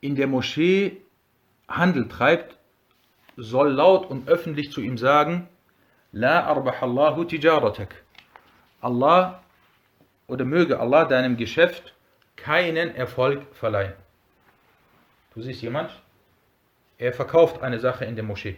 [0.00, 1.00] in der Moschee
[1.68, 2.56] Handel treibt,
[3.36, 5.48] soll laut und öffentlich zu ihm sagen,
[6.16, 7.94] La arbahallahu tijaratak.
[8.80, 9.42] Allah
[10.28, 11.94] oder möge Allah deinem Geschäft
[12.36, 13.92] keinen Erfolg verleihen.
[15.34, 15.90] Du siehst jemand,
[16.96, 18.56] er verkauft eine Sache in der Moschee.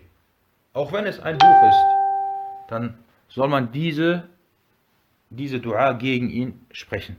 [0.72, 1.84] Auch wenn es ein Buch ist,
[2.68, 4.28] dann soll man diese,
[5.28, 7.16] diese Dua gegen ihn sprechen.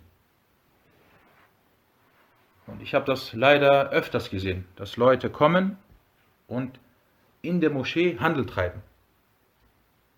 [2.65, 5.77] Und ich habe das leider öfters gesehen, dass Leute kommen
[6.47, 6.79] und
[7.41, 8.81] in der Moschee Handel treiben.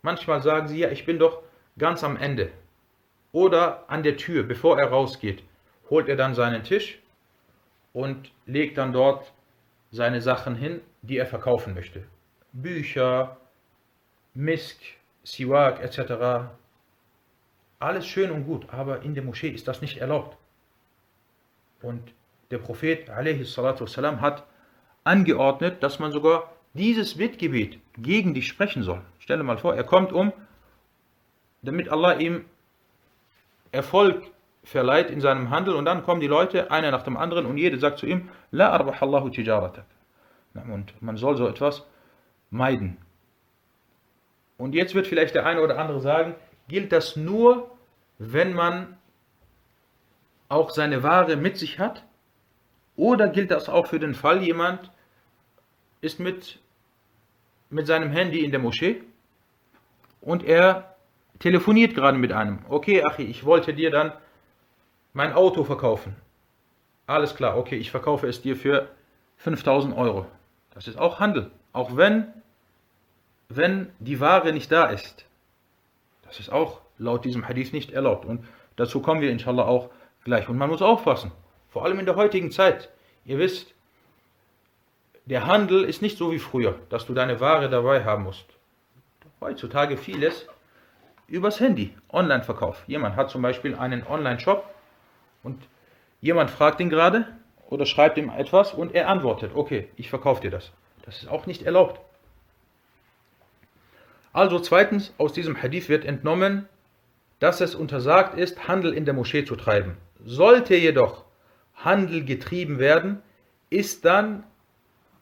[0.03, 1.43] Manchmal sagen sie, ja, ich bin doch
[1.79, 2.51] ganz am Ende.
[3.33, 5.43] Oder an der Tür, bevor er rausgeht,
[5.91, 6.99] holt er dann seinen Tisch
[7.93, 9.33] und legt dann dort
[9.91, 12.05] seine Sachen hin, die er verkaufen möchte.
[12.53, 13.37] Bücher,
[14.35, 14.81] Misk,
[15.23, 16.49] Siwak etc.
[17.79, 20.37] Alles schön und gut, aber in der Moschee ist das nicht erlaubt.
[21.83, 22.13] Und
[22.51, 24.45] der Prophet والسلام, hat
[25.05, 29.02] angeordnet, dass man sogar dieses Bittgebet gegen dich sprechen soll.
[29.20, 30.32] Stell dir mal vor, er kommt um,
[31.62, 32.46] damit Allah ihm
[33.72, 34.24] Erfolg
[34.64, 37.78] verleiht in seinem Handel und dann kommen die Leute, einer nach dem anderen und jeder
[37.80, 39.86] sagt zu ihm, La arbahallahu tijaratak.
[40.54, 41.86] Und man soll so etwas
[42.50, 42.98] meiden.
[44.58, 46.36] Und jetzt wird vielleicht der eine oder andere sagen,
[46.68, 47.72] gilt das nur,
[48.20, 48.98] wenn man
[50.50, 52.04] auch seine Ware mit sich hat?
[52.96, 54.92] Oder gilt das auch für den Fall, jemand
[56.02, 56.60] ist mit,
[57.72, 59.02] mit seinem Handy in der Moschee
[60.22, 60.96] und er
[61.40, 62.60] telefoniert gerade mit einem.
[62.70, 64.14] Okay, Achi, ich wollte dir dann
[65.14, 66.16] mein Auto verkaufen.
[67.08, 68.90] Alles klar, okay, ich verkaufe es dir für
[69.38, 70.28] 5000 Euro.
[70.74, 71.52] Das ist auch Handel.
[71.74, 72.28] Auch wenn,
[73.50, 75.26] wenn die Ware nicht da ist.
[76.24, 78.26] Das ist auch laut diesem Hadith nicht erlaubt.
[78.26, 79.90] Und dazu kommen wir inshallah auch
[80.24, 80.48] gleich.
[80.48, 81.32] Und man muss aufpassen,
[81.70, 82.90] vor allem in der heutigen Zeit.
[83.26, 83.74] Ihr wisst,
[85.32, 88.48] der Handel ist nicht so wie früher, dass du deine Ware dabei haben musst.
[89.40, 90.46] Heutzutage vieles
[91.28, 92.84] übers Handy, Online-Verkauf.
[92.86, 94.70] Jemand hat zum Beispiel einen Online-Shop
[95.42, 95.58] und
[96.20, 97.28] jemand fragt ihn gerade
[97.70, 100.74] oder schreibt ihm etwas und er antwortet, okay, ich verkaufe dir das.
[101.04, 102.02] Das ist auch nicht erlaubt.
[104.34, 106.68] Also zweitens, aus diesem Hadith wird entnommen,
[107.40, 109.96] dass es untersagt ist, Handel in der Moschee zu treiben.
[110.26, 111.24] Sollte jedoch
[111.74, 113.22] Handel getrieben werden,
[113.70, 114.44] ist dann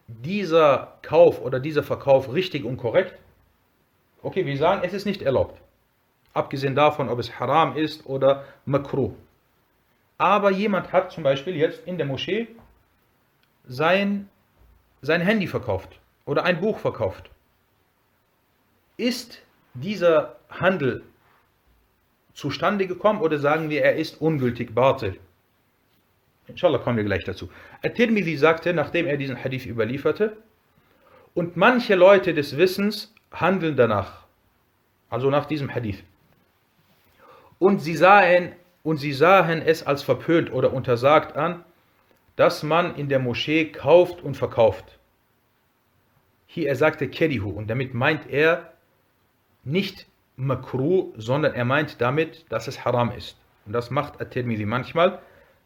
[0.10, 3.14] dieser Kauf oder dieser Verkauf richtig und korrekt?
[4.22, 5.62] Okay, wir sagen, es ist nicht erlaubt.
[6.34, 9.14] Abgesehen davon, ob es haram ist oder makruh.
[10.18, 12.48] Aber jemand hat zum Beispiel jetzt in der Moschee
[13.66, 14.30] sein,
[15.02, 17.30] sein Handy verkauft oder ein Buch verkauft.
[18.98, 19.42] Ist
[19.74, 21.04] dieser Handel
[22.34, 25.20] zustande gekommen oder sagen wir, er ist ungültig, Batil?
[26.50, 27.50] Inshallah kommen wir gleich dazu.
[27.84, 30.38] At-Tirmidhi sagte, nachdem er diesen Hadith überlieferte,
[31.36, 34.26] und manche Leute des Wissens handeln danach,
[35.10, 36.04] also nach diesem Hadith.
[37.60, 41.64] Und sie sahen, und sie sahen es als verpönt oder untersagt an,
[42.36, 44.98] dass man in der Moschee kauft und verkauft.
[46.48, 48.74] Hier er sagte Kerihu und damit meint er
[49.64, 53.38] nicht makruh, sondern er meint damit, dass es haram ist.
[53.66, 55.20] Und das macht At-Tirmidhi manchmal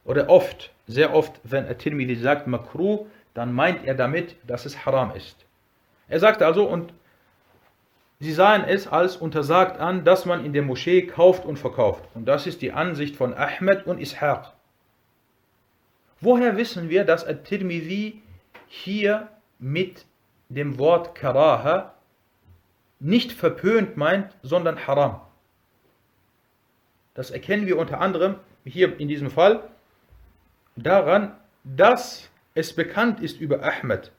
[0.05, 5.15] oder oft, sehr oft, wenn At-Tirmidhi sagt makruh, dann meint er damit, dass es haram
[5.15, 5.45] ist.
[6.07, 6.93] Er sagte also, und
[8.19, 12.03] sie sahen es als untersagt an, dass man in der Moschee kauft und verkauft.
[12.13, 14.51] Und das ist die Ansicht von Ahmed und Ishaq.
[16.19, 18.21] Woher wissen wir, dass At-Tirmidhi
[18.67, 20.05] hier mit
[20.49, 21.93] dem Wort Karaha
[22.99, 25.21] nicht verpönt meint, sondern haram?
[27.13, 29.69] Das erkennen wir unter anderem hier in diesem Fall
[30.75, 34.11] daran, dass es bekannt ist über Ahmed,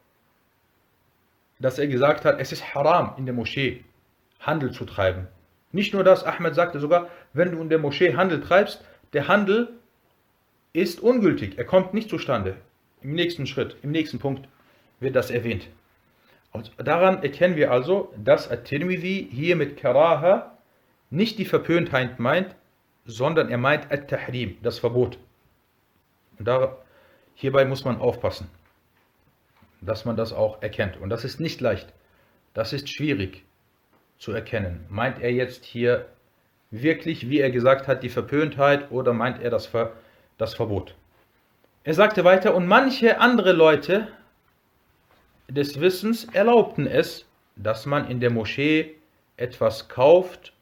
[1.59, 3.85] dass er gesagt hat, es ist haram in der Moschee
[4.40, 5.29] Handel zu treiben.
[5.73, 9.73] Nicht nur das, Ahmed sagte sogar, wenn du in der Moschee Handel treibst, der Handel
[10.73, 12.57] ist ungültig, er kommt nicht zustande.
[13.01, 14.49] Im nächsten Schritt, im nächsten Punkt
[15.01, 15.69] wird das erwähnt.
[16.53, 20.57] Und daran erkennen wir also, dass At-Tirmidhi hier mit Karaha
[21.11, 22.55] nicht die Verpöntheit meint,
[23.05, 25.19] sondern er meint At-Tahrim, das Verbot.
[26.38, 26.77] Und da,
[27.35, 28.49] hierbei muss man aufpassen,
[29.81, 30.97] dass man das auch erkennt.
[30.97, 31.92] Und das ist nicht leicht.
[32.55, 33.44] Das ist schwierig
[34.18, 34.87] zu erkennen.
[34.88, 36.07] Meint er jetzt hier
[36.70, 39.92] wirklich, wie er gesagt hat, die Verpöntheit oder meint er das, Ver,
[40.38, 40.94] das Verbot?
[41.85, 44.09] Er sagte weiter, und manche andere Leute
[45.49, 48.94] des Wissens erlaubten es, dass man in der Moschee
[49.37, 50.53] etwas kauft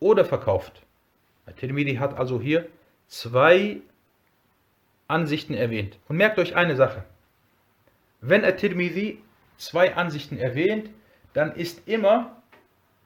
[0.00, 0.82] oder verkauft.
[1.56, 2.66] Tirmidhi hat also hier
[3.08, 3.80] zwei
[5.12, 5.98] Ansichten erwähnt.
[6.08, 7.04] Und merkt euch eine Sache.
[8.20, 9.18] Wenn At-Tirmidhi
[9.56, 10.90] zwei Ansichten erwähnt,
[11.34, 12.42] dann ist immer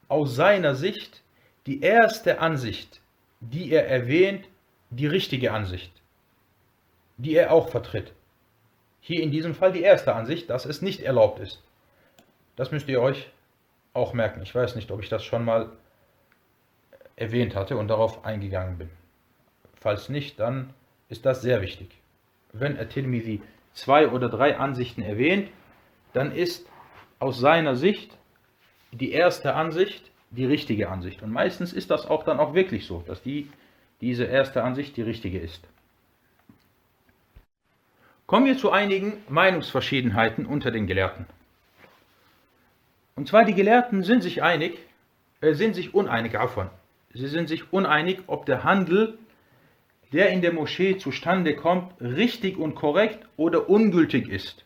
[0.07, 1.21] aus seiner Sicht
[1.65, 3.01] die erste Ansicht,
[3.39, 4.47] die er erwähnt,
[4.89, 5.91] die richtige Ansicht,
[7.17, 8.13] die er auch vertritt.
[9.01, 11.61] Hier in diesem Fall die erste Ansicht, dass es nicht erlaubt ist.
[12.55, 13.29] Das müsst ihr euch
[13.93, 14.41] auch merken.
[14.41, 15.69] Ich weiß nicht, ob ich das schon mal
[17.15, 18.89] erwähnt hatte und darauf eingegangen bin.
[19.75, 20.73] Falls nicht, dann
[21.09, 21.89] ist das sehr wichtig.
[22.53, 23.41] Wenn At-Tirmidhi
[23.73, 25.49] zwei oder drei Ansichten erwähnt,
[26.13, 26.67] dann ist
[27.19, 28.17] aus seiner Sicht
[28.91, 31.21] die erste Ansicht die richtige Ansicht.
[31.21, 33.49] Und meistens ist das auch dann auch wirklich so, dass die,
[34.01, 35.63] diese erste Ansicht die richtige ist.
[38.25, 41.25] Kommen wir zu einigen Meinungsverschiedenheiten unter den Gelehrten.
[43.15, 44.77] Und zwar die Gelehrten sind sich einig,
[45.41, 46.69] äh, sind sich uneinig davon.
[47.13, 49.17] Sie sind sich uneinig, ob der Handel
[50.13, 54.65] der in der Moschee zustande kommt, richtig und korrekt oder ungültig ist.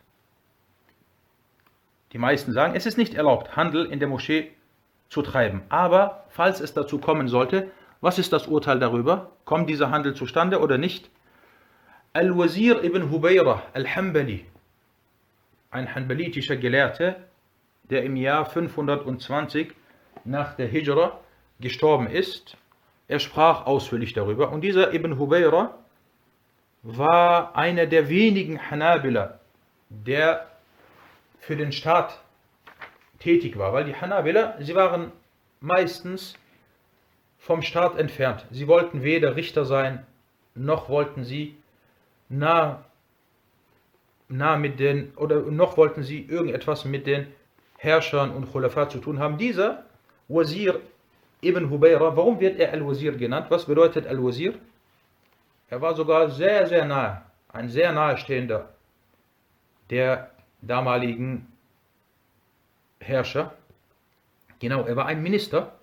[2.14, 4.52] Die meisten sagen, es ist nicht erlaubt, Handel in der Moschee
[5.10, 5.62] zu treiben.
[5.70, 7.72] Aber falls es dazu kommen sollte,
[8.02, 9.32] was ist das Urteil darüber?
[9.46, 11.10] Kommt dieser Handel zustande oder nicht?
[12.14, 14.46] Al-Wazir ibn Hubayra al-Hanbali,
[15.70, 17.16] ein hanbalitischer Gelehrter,
[17.90, 19.74] der im Jahr 520
[20.26, 21.20] nach der Hijra
[21.60, 22.58] gestorben ist,
[23.12, 24.52] er sprach ausführlich darüber.
[24.52, 25.78] Und dieser Ibn Hubayra
[26.82, 29.38] war einer der wenigen Hanabila,
[29.90, 30.48] der
[31.40, 32.22] für den Staat
[33.20, 33.74] tätig war.
[33.74, 35.12] Weil die Hanabila, sie waren
[35.60, 36.36] meistens
[37.38, 38.46] vom Staat entfernt.
[38.50, 40.06] Sie wollten weder Richter sein,
[40.56, 41.58] noch wollten sie
[42.30, 42.86] nah,
[44.30, 47.28] nah mit den, oder noch wollten sie irgendetwas mit den
[47.78, 49.38] Herrschern und Khulafa zu tun haben.
[49.38, 49.84] Dieser
[50.30, 50.80] Wazir
[51.42, 53.48] ibn Hubayra, warum wird er Al-Wazir genannt?
[53.50, 54.54] Was bedeutet Al-Wazir?
[55.68, 58.70] Er war sogar sehr, sehr nahe, ein sehr nahestehender
[59.90, 60.32] der
[60.62, 61.48] damaligen
[63.00, 63.54] Herrscher.
[64.60, 65.74] Genau, er war ein Minister.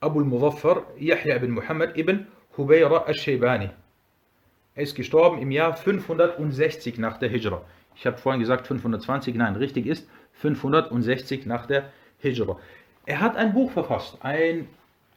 [0.00, 2.26] Abu al-Muzaffar Yahya ibn Muhammad ibn
[2.56, 3.70] Hubayra al-Shaybani.
[4.74, 7.62] Er ist gestorben im Jahr 560 nach der Hijra.
[7.94, 12.58] Ich habe vorhin gesagt 520, nein, richtig ist 560 nach der Hijra.
[13.06, 14.68] Er hat ein Buch verfasst, ein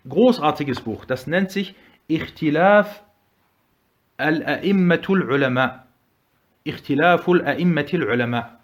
[0.07, 1.75] großartiges Buch, das nennt sich
[2.07, 3.03] Ikhtilaf
[4.17, 5.85] al-A'immatul Ulama.
[6.63, 8.59] Ikhtilaful A'immatil Ulama.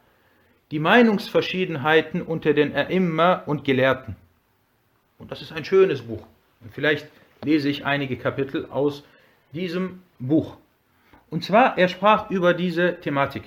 [0.72, 4.16] Die Meinungsverschiedenheiten unter den A'imma und Gelehrten.
[5.18, 6.26] Und das ist ein schönes Buch.
[6.62, 7.08] Und vielleicht
[7.44, 9.04] lese ich einige Kapitel aus
[9.54, 10.58] diesem Buch.
[11.30, 13.44] Und zwar, er sprach über diese Thematik.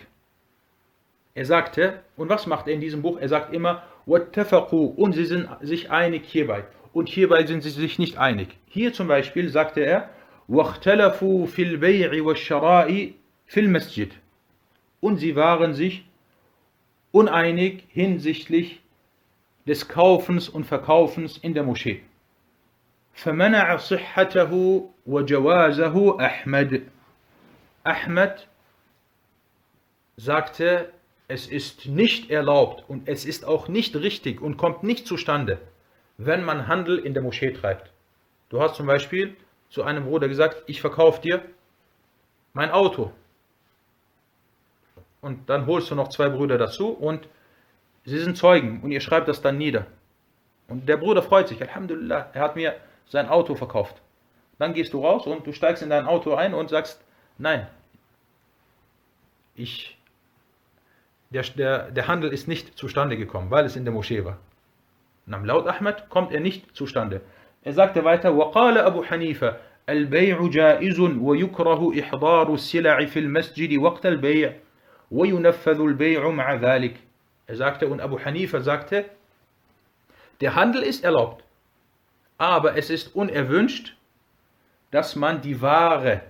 [1.34, 3.18] Er sagte, und was macht er in diesem Buch?
[3.20, 6.65] Er sagt immer, und sie sind sich einig hierbei.
[6.93, 8.57] Und hierbei sind sie sich nicht einig.
[8.67, 10.09] Hier zum Beispiel sagte er,
[10.49, 13.13] واختلفوا في البيع والشراء
[13.47, 14.11] في المسجد.
[15.01, 16.05] Und sie waren sich
[17.11, 18.81] uneinig hinsichtlich
[19.67, 22.01] des Kaufens und Verkaufens in der Moschee.
[23.13, 26.81] فمنع صحته وجوازه أحمد.
[27.85, 28.47] Ahmed
[30.15, 30.93] sagte,
[31.28, 35.60] es ist nicht erlaubt und es ist auch nicht richtig und kommt nicht zustande,
[36.16, 37.92] wenn man Handel in der Moschee treibt.
[38.48, 39.36] Du hast zum Beispiel
[39.68, 41.42] zu einem Bruder gesagt, ich verkaufe dir
[42.54, 43.12] mein Auto.
[45.20, 47.28] Und dann holst du noch zwei Brüder dazu und
[48.04, 49.86] sie sind Zeugen und ihr schreibt das dann nieder.
[50.66, 52.74] Und der Bruder freut sich, Alhamdulillah, er hat mir
[53.06, 54.00] sein Auto verkauft.
[54.58, 57.04] Dann gehst du raus und du steigst in dein Auto ein und sagst,
[57.36, 57.66] nein,
[59.54, 59.97] ich,
[61.29, 64.37] der, der, der Handel ist nicht zustande gekommen, weil es in der Moschee war.
[65.25, 67.21] Und laut Ahmed kommt er nicht zustande.
[67.63, 69.57] Er sagte weiter, وقال أبو حنيفة
[69.89, 74.55] البيع جائز ويكره إحضار السلع في المسجد وقت البيع
[75.11, 76.95] وينفذ البيع مع ذلك.
[77.47, 79.05] Er sagte, und Abu Hanifa sagte,
[80.41, 81.43] der Handel ist erlaubt,
[82.37, 83.95] aber es ist unerwünscht,
[84.91, 86.21] dass man die Ware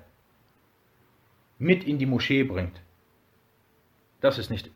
[1.59, 2.81] mit in die Moschee bringt.
[4.21, 4.71] Das ist nicht,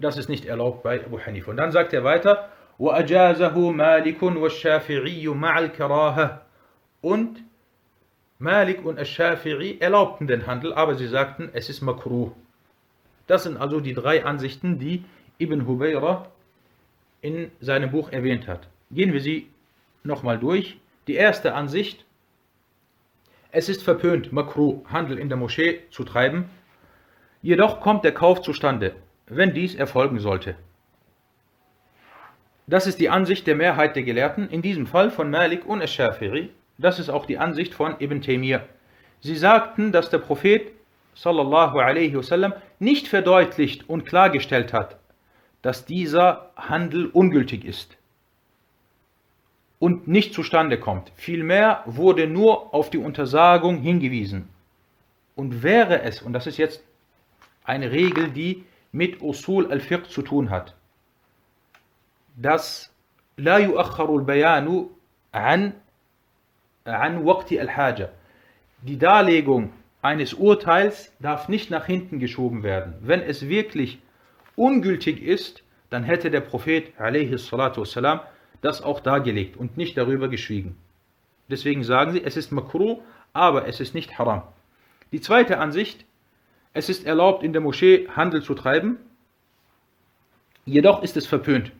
[0.00, 1.50] das ist nicht erlaubt bei Abu Hanifa.
[1.50, 2.48] Und dann sagt er weiter,
[2.78, 6.42] وأجازه مالك والشافعي مع الكراهة
[7.02, 7.42] und
[8.38, 12.32] Malik und Ash-Shafi'i erlaubten den Handel, aber sie sagten, es ist makruh.
[13.26, 15.04] Das sind also die drei Ansichten, die
[15.38, 16.28] Ibn Hubayra
[17.22, 18.68] in seinem Buch erwähnt hat.
[18.90, 19.48] Gehen wir sie
[20.04, 20.76] nochmal durch.
[21.06, 22.04] Die erste Ansicht,
[23.52, 26.50] es ist verpönt, makruh, Handel in der Moschee zu treiben.
[27.40, 28.94] Jedoch kommt der Kauf zustande,
[29.33, 30.55] wenn dies erfolgen sollte.
[32.67, 36.49] Das ist die Ansicht der Mehrheit der Gelehrten, in diesem Fall von Malik und Ash-Shafiri.
[36.77, 38.63] Das ist auch die Ansicht von Ibn Taymiyyah.
[39.21, 40.71] Sie sagten, dass der Prophet
[41.15, 44.97] sallallahu alaihi wasallam nicht verdeutlicht und klargestellt hat,
[45.61, 47.97] dass dieser Handel ungültig ist
[49.79, 51.11] und nicht zustande kommt.
[51.15, 54.49] Vielmehr wurde nur auf die Untersagung hingewiesen.
[55.35, 56.83] Und wäre es, und das ist jetzt
[57.63, 60.74] eine Regel, die mit Usul al-Fiqh zu tun hat,
[62.36, 62.90] dass
[63.38, 64.88] لا يؤخر البيان
[65.34, 65.72] عن
[66.86, 68.10] عن وقت الحاجة.
[68.82, 69.72] Die Darlegung
[70.02, 72.94] eines Urteils darf nicht nach hinten geschoben werden.
[73.00, 73.98] Wenn es wirklich
[74.54, 78.20] ungültig ist, dann hätte der Prophet والسلام,
[78.62, 80.76] das auch dargelegt und nicht darüber geschwiegen.
[81.48, 83.02] Deswegen sagen sie, es ist makruh,
[83.32, 84.42] aber es ist nicht haram.
[85.12, 86.04] Die zweite Ansicht,
[86.73, 88.97] es ist erlaubt in der Moschee Handel zu treiben,
[90.65, 91.71] jedoch ist es verpönt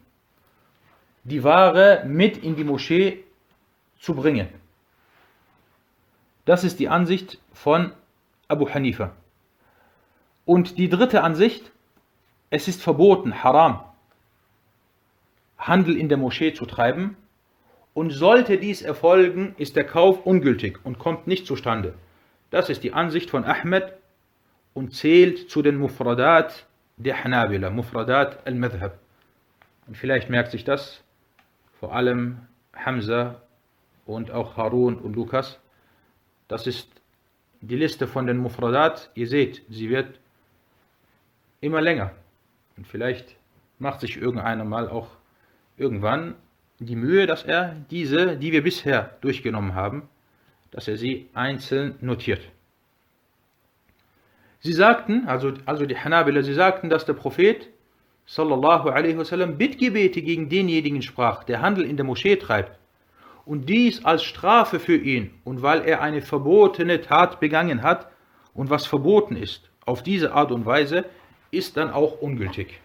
[1.23, 3.23] die Ware mit in die Moschee
[3.99, 4.47] zu bringen.
[6.45, 7.93] Das ist die Ansicht von
[8.47, 9.11] Abu Hanifa.
[10.45, 11.71] Und die dritte Ansicht,
[12.49, 13.83] es ist verboten, haram,
[15.57, 17.15] Handel in der Moschee zu treiben.
[17.93, 21.93] Und sollte dies erfolgen, ist der Kauf ungültig und kommt nicht zustande.
[22.49, 23.93] Das ist die Ansicht von Ahmed
[24.73, 26.67] und zählt zu den Mufradat
[26.97, 28.97] der Hanabila, Mufradat al-Madhab.
[29.87, 31.03] Und vielleicht merkt sich das
[31.79, 32.39] vor allem
[32.73, 33.41] Hamza
[34.05, 35.59] und auch Harun und Lukas.
[36.47, 36.89] Das ist
[37.61, 39.09] die Liste von den Mufradat.
[39.15, 40.19] Ihr seht, sie wird
[41.59, 42.11] immer länger.
[42.77, 43.35] Und vielleicht
[43.79, 45.09] macht sich irgendeiner mal auch
[45.77, 46.35] irgendwann
[46.79, 50.09] die Mühe, dass er diese, die wir bisher durchgenommen haben,
[50.71, 52.41] dass er sie einzeln notiert.
[54.61, 57.67] Sie sagten, also, also die Hanabila, sie sagten, dass der Prophet
[58.27, 62.77] sallallahu alaihi wasallam Bittgebete gegen denjenigen sprach, der Handel in der Moschee treibt.
[63.43, 68.07] Und dies als Strafe für ihn und weil er eine verbotene Tat begangen hat
[68.53, 71.05] und was verboten ist, auf diese Art und Weise,
[71.49, 72.79] ist dann auch ungültig.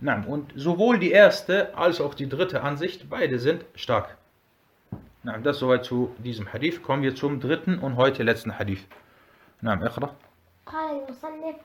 [0.00, 4.16] Nein, und sowohl die erste als auch die dritte Ansicht, beide sind stark.
[5.22, 6.82] Nein, das soweit zu diesem Hadith.
[6.82, 8.84] Kommen wir zum dritten und heute letzten Hadith.
[9.62, 10.14] نعم اقرأ.
[10.66, 11.56] قال المصنف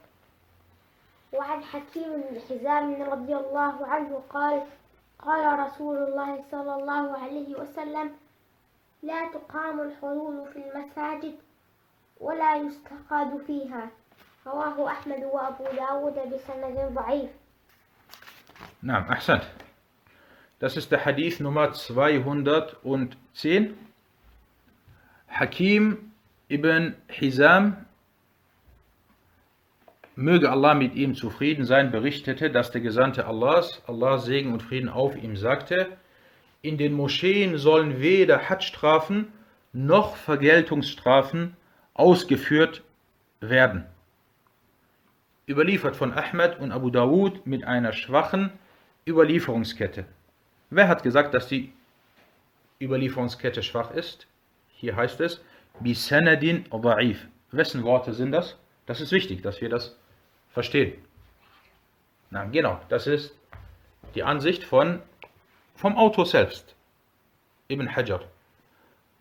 [1.34, 4.64] وعن حكيم بن حزام رضي الله عنه قال
[5.20, 8.12] قال رسول الله صلى الله عليه وسلم
[9.04, 11.36] لا تقام الحلول في المساجد
[12.20, 13.90] ولا يستقاد فيها.
[14.48, 17.30] رواه أحمد وأبو داود بسند ضعيف.
[18.84, 19.44] نعم أحسنت.
[20.60, 23.76] Das ist der Hadith Nummer 210.
[25.30, 26.12] Hakim
[26.50, 27.86] ibn Hizam,
[30.18, 34.90] möge Allah mit ihm zufrieden sein, berichtete, dass der Gesandte Allahs, Allah Segen und Frieden
[34.90, 35.88] auf ihm, sagte,
[36.64, 39.32] in den Moscheen sollen weder Hadstrafen
[39.74, 41.56] noch Vergeltungsstrafen
[41.94, 42.84] ausgeführt
[43.42, 43.86] werden.
[45.48, 48.50] Überliefert von Ahmed und Abu Dawud mit einer schwachen
[49.08, 50.06] Überlieferungskette.
[50.72, 51.72] Wer hat gesagt, dass die
[52.82, 54.26] Überlieferungskette schwach ist?
[54.70, 55.44] Hier heißt es,
[55.80, 57.18] bisanadin da'if.
[57.52, 58.58] Wessen Worte sind das?
[58.88, 59.96] Das ist wichtig, dass wir das
[60.57, 60.93] verstehen.
[62.31, 63.35] Na, genau, das ist
[64.15, 65.01] die Ansicht von,
[65.75, 66.75] vom Autor selbst,
[67.69, 68.23] Ibn Hajar.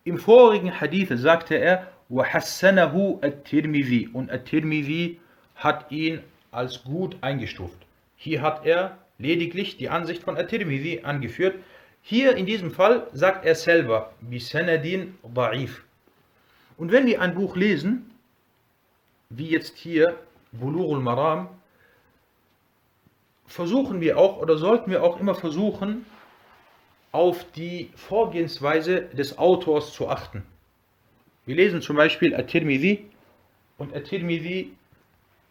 [0.04, 5.20] Im vorigen Hadith sagte er, وَحَسَّنَهُ التِّرْمِذِي und At-Tirmidhi
[5.56, 6.22] hat ihn
[6.52, 7.78] als gut eingestuft.
[8.18, 11.56] Hier hat er lediglich die Ansicht von At-Tirmidhi angeführt.
[12.02, 15.82] Hier in diesem Fall sagt er selber, bisanadin da'if.
[16.78, 18.10] Und wenn wir ein Buch lesen,
[19.30, 20.18] wie jetzt hier
[20.59, 21.49] Bulurul Maram,
[23.47, 26.07] versuchen wir auch oder sollten wir auch immer versuchen,
[27.13, 30.43] auf die Vorgehensweise des Autors zu achten.
[31.47, 33.09] Wir lesen zum Beispiel At-Tirmidhi
[33.79, 34.73] und At-Tirmidhi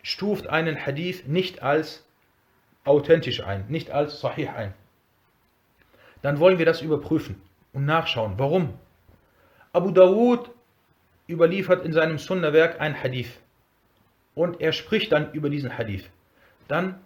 [0.03, 2.05] stuft einen Hadith nicht als
[2.83, 4.73] authentisch ein, nicht als Sahih ein.
[6.21, 7.41] Dann wollen wir das überprüfen
[7.73, 8.33] und nachschauen.
[8.37, 8.73] Warum?
[9.73, 10.51] Abu Dawud
[11.27, 13.39] überliefert in seinem Sunnah-Werk ein Hadith
[14.35, 16.09] und er spricht dann über diesen Hadith.
[16.67, 16.99] Dann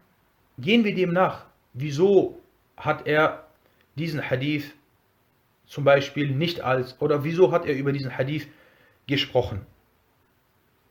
[0.57, 1.45] gehen wir dem nach.
[1.73, 2.39] Wieso
[2.75, 3.45] hat er
[3.95, 4.73] diesen Hadith
[5.65, 8.47] zum Beispiel nicht als, oder wieso hat er über diesen Hadith
[9.07, 9.65] gesprochen?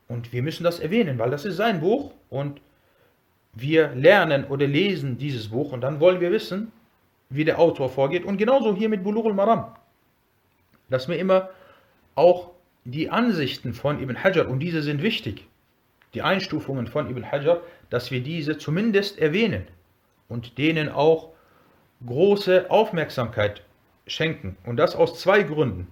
[0.07, 2.61] Und wir müssen das erwähnen, weil das ist sein Buch und
[3.53, 6.73] wir lernen oder lesen dieses Buch und dann wollen wir wissen,
[7.29, 8.25] wie der Autor vorgeht.
[8.25, 9.75] Und genauso hier mit Bulurul Maram.
[10.89, 11.51] Dass wir immer
[12.15, 12.53] auch
[12.85, 15.47] die Ansichten von Ibn Hajar, und diese sind wichtig,
[16.15, 19.67] die Einstufungen von Ibn Hajar, dass wir diese zumindest erwähnen
[20.29, 21.31] und denen auch
[22.07, 23.63] große Aufmerksamkeit
[24.07, 24.57] schenken.
[24.65, 25.89] Und das aus zwei Gründen.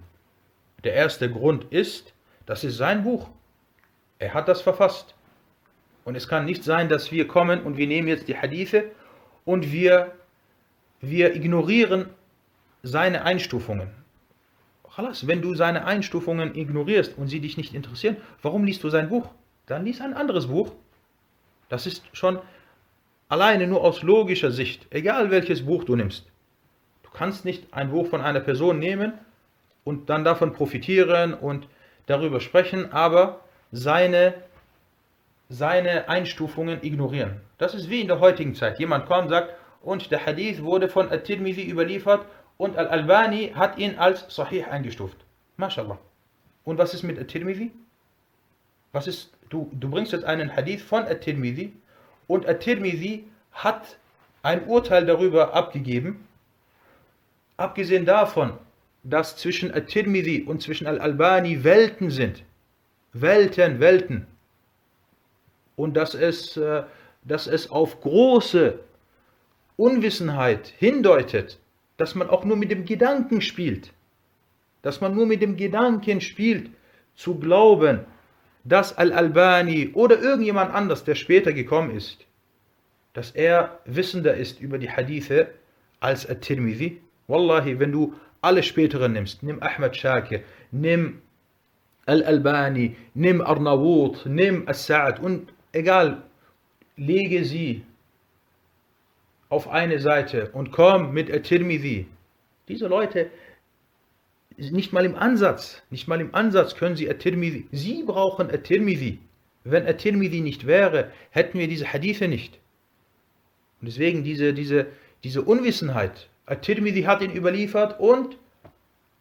[0.83, 2.13] Der erste Grund ist,
[2.45, 3.29] das ist sein Buch.
[4.19, 5.15] Er hat das verfasst.
[6.05, 8.91] Und es kann nicht sein, dass wir kommen und wir nehmen jetzt die Hadithe
[9.43, 10.13] und wir,
[11.01, 12.07] wir ignorieren
[12.83, 13.89] seine Einstufungen.
[15.21, 19.29] Wenn du seine Einstufungen ignorierst und sie dich nicht interessieren, warum liest du sein Buch?
[19.67, 20.71] Dann lies ein anderes Buch.
[21.69, 22.39] Das ist schon
[23.29, 26.25] alleine nur aus logischer Sicht, egal welches Buch du nimmst.
[27.03, 29.13] Du kannst nicht ein Buch von einer Person nehmen
[29.83, 31.67] und dann davon profitieren und
[32.05, 33.41] darüber sprechen, aber
[33.71, 34.33] seine
[35.49, 37.41] seine Einstufungen ignorieren.
[37.57, 38.79] Das ist wie in der heutigen Zeit.
[38.79, 42.25] Jemand kommt und sagt, und der Hadith wurde von At-Tirmidhi überliefert
[42.57, 45.17] und Al-Albani hat ihn als Sahih eingestuft.
[45.55, 45.97] MashaAllah.
[46.65, 47.71] Und was ist mit At-Tirmidhi?
[48.97, 51.71] Was ist, du, du bringst jetzt einen Hadith von At-Tirmidhi
[52.25, 53.99] und At-Tirmidhi hat
[54.41, 56.25] ein Urteil darüber abgegeben.
[57.57, 58.53] Abgesehen davon,
[59.03, 62.41] dass zwischen At-Tirmidhi und zwischen Al-Albani Welten sind.
[63.13, 64.25] Welten, Welten
[65.75, 66.81] und dass es, äh,
[67.23, 68.79] dass es auf große
[69.75, 71.59] Unwissenheit hindeutet,
[71.97, 73.93] dass man auch nur mit dem Gedanken spielt,
[74.81, 76.71] dass man nur mit dem Gedanken spielt,
[77.13, 78.07] zu glauben,
[78.67, 82.25] dass Al-Albani oder irgendjemand anders, der später gekommen ist,
[83.13, 85.47] dass er wissender ist über die Hadithe
[86.01, 87.01] als At-Tirmidhi.
[87.27, 90.41] Wallahi, wenn du alle späteren nimmst, nimm Ahmad Shakir,
[90.71, 91.21] nimm
[92.05, 96.21] Al-Albani, nimm Arnawut, nimm As-Sa'ad und egal,
[96.97, 97.83] lege sie
[99.49, 102.05] auf eine Seite und komm mit At-Tirmidhi.
[102.67, 103.31] Diese Leute,
[104.57, 107.67] nicht mal im Ansatz, nicht mal im Ansatz können Sie At-Tirmidhi.
[107.71, 109.19] Sie brauchen At-Tirmidhi.
[109.63, 112.59] Wenn At-Tirmidhi nicht wäre, hätten wir diese Hadithe nicht.
[113.79, 114.87] Und deswegen diese, diese,
[115.23, 116.29] diese Unwissenheit.
[116.47, 118.37] At-Tirmidhi hat ihn überliefert und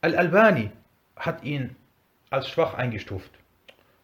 [0.00, 0.70] Al-Albani
[1.16, 1.76] hat ihn
[2.30, 3.30] als schwach eingestuft.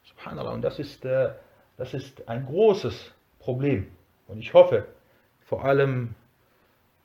[0.05, 0.53] Subhanallah.
[0.53, 1.31] Und das ist, äh,
[1.79, 3.87] das ist ein großes Problem.
[4.29, 4.87] Und ich hoffe,
[5.47, 6.15] vor allem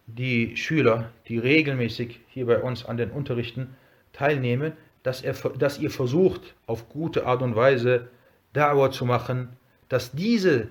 [0.07, 3.75] die Schüler, die regelmäßig hier bei uns an den Unterrichten
[4.17, 8.09] teilnehmen, dass, er, dass ihr versucht, auf gute Art und Weise
[8.53, 9.49] Da'wah zu machen,
[9.89, 10.69] dass diese,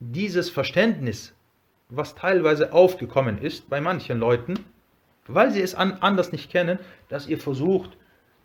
[0.00, 1.32] dieses Verständnis,
[1.88, 4.54] was teilweise aufgekommen ist bei manchen Leuten,
[5.26, 6.78] weil sie es an, anders nicht kennen,
[7.08, 7.96] dass ihr versucht,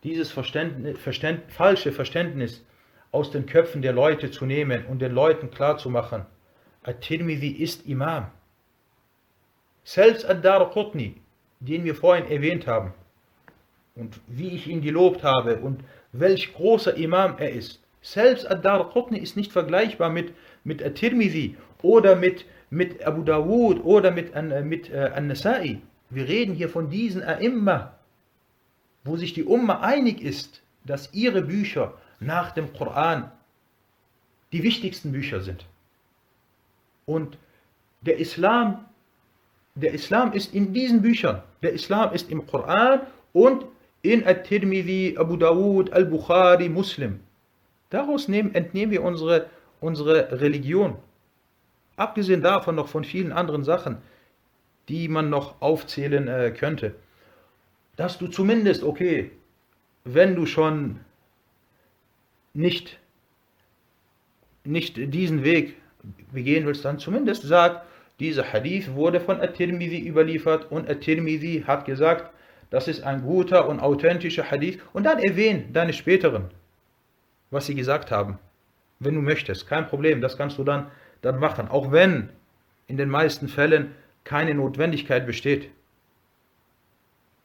[0.03, 2.63] dieses Verständnis, Verständ, falsche Verständnis
[3.11, 6.25] aus den Köpfen der Leute zu nehmen und den Leuten klarzumachen,
[6.83, 8.27] At-Tirmidhi ist Imam.
[9.83, 10.71] Selbst Ad-Dar
[11.59, 12.93] den wir vorhin erwähnt haben,
[13.95, 17.81] und wie ich ihn gelobt habe und welch großer Imam er ist.
[18.01, 20.33] Selbst Ad-Dar Qutni ist nicht vergleichbar mit,
[20.63, 25.81] mit At-Tirmidhi oder mit, mit Abu Dawud oder mit, äh, mit äh, An-Nasai.
[26.09, 27.93] Wir reden hier von diesen A'imma,
[29.03, 33.31] wo sich die Umma einig ist, dass ihre Bücher nach dem Koran
[34.51, 35.65] die wichtigsten Bücher sind.
[37.05, 37.37] Und
[38.01, 38.85] der Islam
[39.75, 41.43] der Islam ist in diesen Büchern.
[41.61, 43.01] Der Islam ist im Koran
[43.33, 43.65] und
[44.11, 47.19] in At-Tirmidhi, Abu Dawud, Al-Bukhari, Muslim.
[47.89, 49.49] Daraus nehmen, entnehmen wir unsere,
[49.79, 50.95] unsere Religion.
[51.95, 53.97] Abgesehen davon noch von vielen anderen Sachen,
[54.89, 56.95] die man noch aufzählen äh, könnte.
[57.95, 59.31] Dass du zumindest, okay,
[60.03, 60.99] wenn du schon
[62.53, 62.99] nicht,
[64.63, 65.77] nicht diesen Weg
[66.31, 67.85] begehen willst, dann zumindest sag,
[68.19, 72.31] dieser Hadith wurde von At-Tirmidhi überliefert und At-Tirmidhi hat gesagt,
[72.75, 74.81] das ist ein guter und authentischer Hadith.
[74.91, 76.49] Und dann erwähnen deine späteren,
[77.49, 78.37] was sie gesagt haben.
[78.99, 81.69] Wenn du möchtest, kein Problem, das kannst du dann, dann machen.
[81.69, 82.31] Auch wenn
[82.87, 83.95] in den meisten Fällen
[84.25, 85.69] keine Notwendigkeit besteht.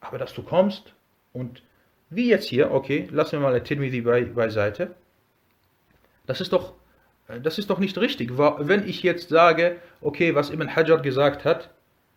[0.01, 0.93] Aber dass du kommst
[1.31, 1.63] und
[2.09, 4.95] wie jetzt hier, okay, lassen wir mal At-Tirmidhi bei, beiseite.
[6.25, 6.73] Das ist doch
[7.41, 8.37] das ist doch nicht richtig.
[8.37, 11.69] Wenn ich jetzt sage, okay, was Ibn Hajar gesagt hat,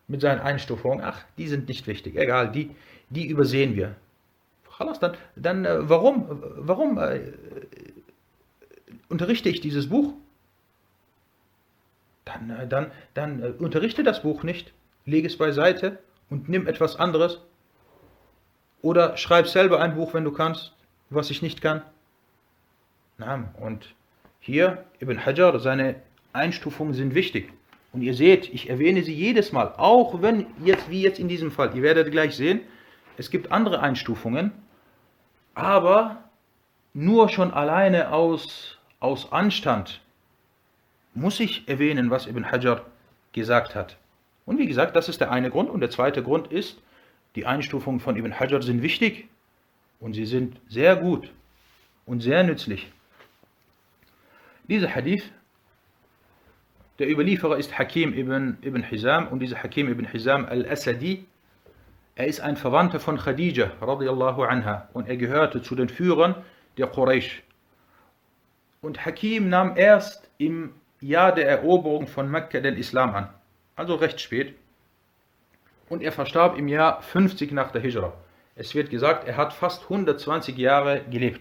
[0.09, 2.71] mit seinen Einstufungen, ach, die sind nicht wichtig, egal, die,
[3.11, 3.97] die übersehen wir.
[4.79, 6.27] Dann, dann äh, warum,
[6.57, 7.33] warum äh,
[9.09, 10.15] unterrichte ich dieses Buch?
[12.25, 14.73] Dann, äh, dann, dann unterrichte das Buch nicht,
[15.05, 15.99] lege es beiseite
[16.31, 17.41] und nimm etwas anderes.
[18.83, 20.73] Oder schreib selber ein Buch, wenn du kannst,
[21.11, 21.83] was ich nicht kann.
[23.17, 23.95] Na, und
[24.41, 25.97] hier, Ibn Hajar, seine
[26.33, 27.53] Einstufungen sind wichtig.
[27.93, 31.53] Und ihr seht, ich erwähne sie jedes Mal, auch wenn jetzt, wie jetzt in diesem
[31.53, 32.61] Fall, ihr werdet gleich sehen,
[33.17, 34.53] es gibt andere Einstufungen,
[35.55, 36.25] aber
[36.93, 40.01] nur schon alleine aus, aus Anstand
[41.15, 42.85] muss ich erwähnen, was Ibn Hajar
[43.33, 43.97] gesagt hat.
[44.47, 45.71] Und wie gesagt, das ist der eine Grund.
[45.71, 46.81] Und der zweite Grund ist,
[47.35, 49.29] die Einstufungen von Ibn Hajar sind wichtig
[50.01, 51.31] und sie sind sehr gut
[52.07, 52.93] und sehr nützlich.
[54.69, 55.31] Dieser Hadith,
[56.99, 61.27] der Überlieferer ist Hakim ibn, ibn Hizam und dieser Hakim ibn Hizam al-Asadi,
[62.17, 66.37] er ist ein Verwandter von Khadija radiallahu anha und er gehörte zu den Führern
[66.79, 67.43] der Quraysh.
[68.83, 73.29] Und Hakim nahm erst im Jahr der Eroberung von Mekka den Islam an,
[73.77, 74.55] also recht spät.
[75.89, 78.13] Und er verstarb im Jahr 50 nach der Hijra.
[78.57, 81.41] Es wird gesagt, er hat fast 120 Jahre gelebt.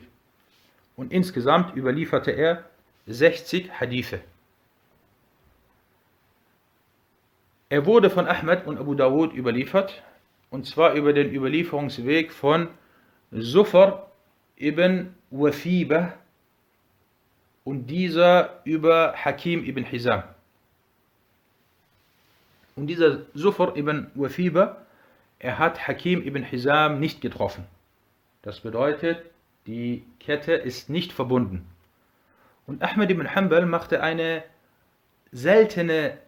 [0.95, 2.63] Und insgesamt überlieferte er
[3.07, 4.21] 60 Hadithe.
[7.69, 10.03] Er wurde von Ahmed und Abu Dawud überliefert,
[10.53, 12.67] und zwar über den Überlieferungsweg von
[13.31, 14.11] Sufar
[14.55, 16.13] ibn Wafiba
[17.63, 20.21] und dieser über Hakim ibn Hizam.
[22.75, 24.77] Und dieser Sufar ibn Wafiba,
[25.39, 27.65] er hat Hakim ibn Hizam nicht getroffen.
[28.43, 29.25] Das bedeutet,
[29.65, 31.65] die Kette ist nicht verbunden.
[32.67, 34.43] Und Ahmed ibn Hanbal machte eine
[35.31, 36.19] seltene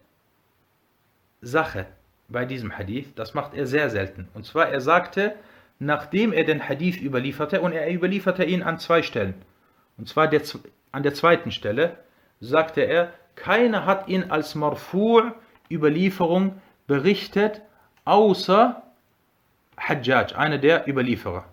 [1.40, 1.86] Sache
[2.28, 3.14] bei diesem Hadith.
[3.14, 4.28] Das macht er sehr selten.
[4.34, 5.34] Und zwar, er sagte,
[5.78, 9.34] nachdem er den Hadith überlieferte, und er überlieferte ihn an zwei Stellen.
[9.98, 10.42] Und zwar der,
[10.92, 11.96] an der zweiten Stelle
[12.40, 15.32] sagte er, keiner hat ihn als Marfu'
[15.70, 17.60] Überlieferung berichtet,
[18.04, 18.82] außer
[19.78, 21.44] Hajjaj, einer der Überlieferer.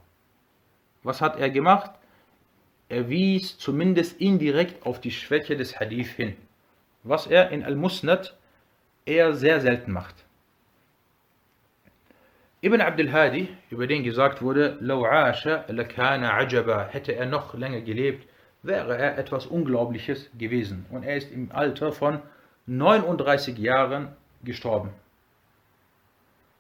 [1.03, 1.91] Was hat er gemacht?
[2.93, 6.36] er wies zumindest indirekt auf die Schwäche des Hadith hin,
[7.03, 8.38] was er in Al-Musnad
[9.05, 10.22] eher sehr selten macht.
[12.64, 14.78] Ibn Abdul Hadi, über den gesagt wurde,
[16.91, 18.26] hätte er noch länger gelebt,
[18.61, 20.86] wäre er etwas Unglaubliches gewesen.
[20.89, 22.22] Und er ist im Alter von
[22.68, 24.91] 39 Jahren gestorben.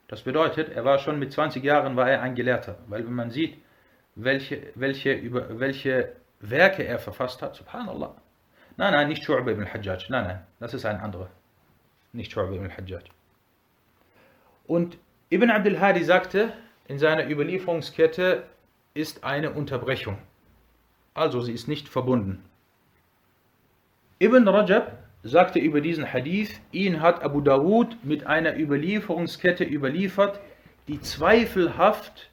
[0.09, 3.31] Das bedeutet, er war schon mit 20 Jahren war er ein Gelehrter, weil wenn man
[3.31, 3.57] sieht,
[4.15, 8.13] welche, welche, über, welche Werke er verfasst hat, subhanallah.
[8.75, 11.29] Nein, nein, nicht Shu'ba ibn al-Hajjaj, nein, nein, das ist ein anderer.
[12.11, 13.03] Nicht Shu'ba ibn al-Hajjaj.
[14.67, 14.97] Und
[15.33, 16.53] Ibn Abdul Hadi sagte,
[16.87, 18.43] in seiner Überlieferungskette
[18.93, 20.19] ist eine Unterbrechung.
[21.15, 22.45] Also sie ist nicht verbunden.
[24.19, 30.39] Ibn Rajab sagte über diesen Hadith, ihn hat Abu Dawud mit einer Überlieferungskette überliefert,
[30.87, 32.29] die zweifelhaft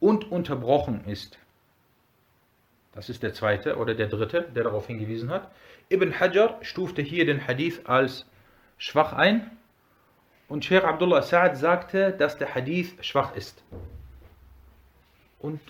[0.00, 1.36] und unterbrochen ist.
[2.94, 5.50] Das ist der zweite oder der dritte, der darauf hingewiesen hat.
[5.90, 8.24] Ibn Hajar stufte hier den Hadith als
[8.78, 9.50] schwach ein
[10.48, 13.62] und Sheikh Abdullah Sa'ad sagte, dass der Hadith schwach ist.
[15.38, 15.60] Und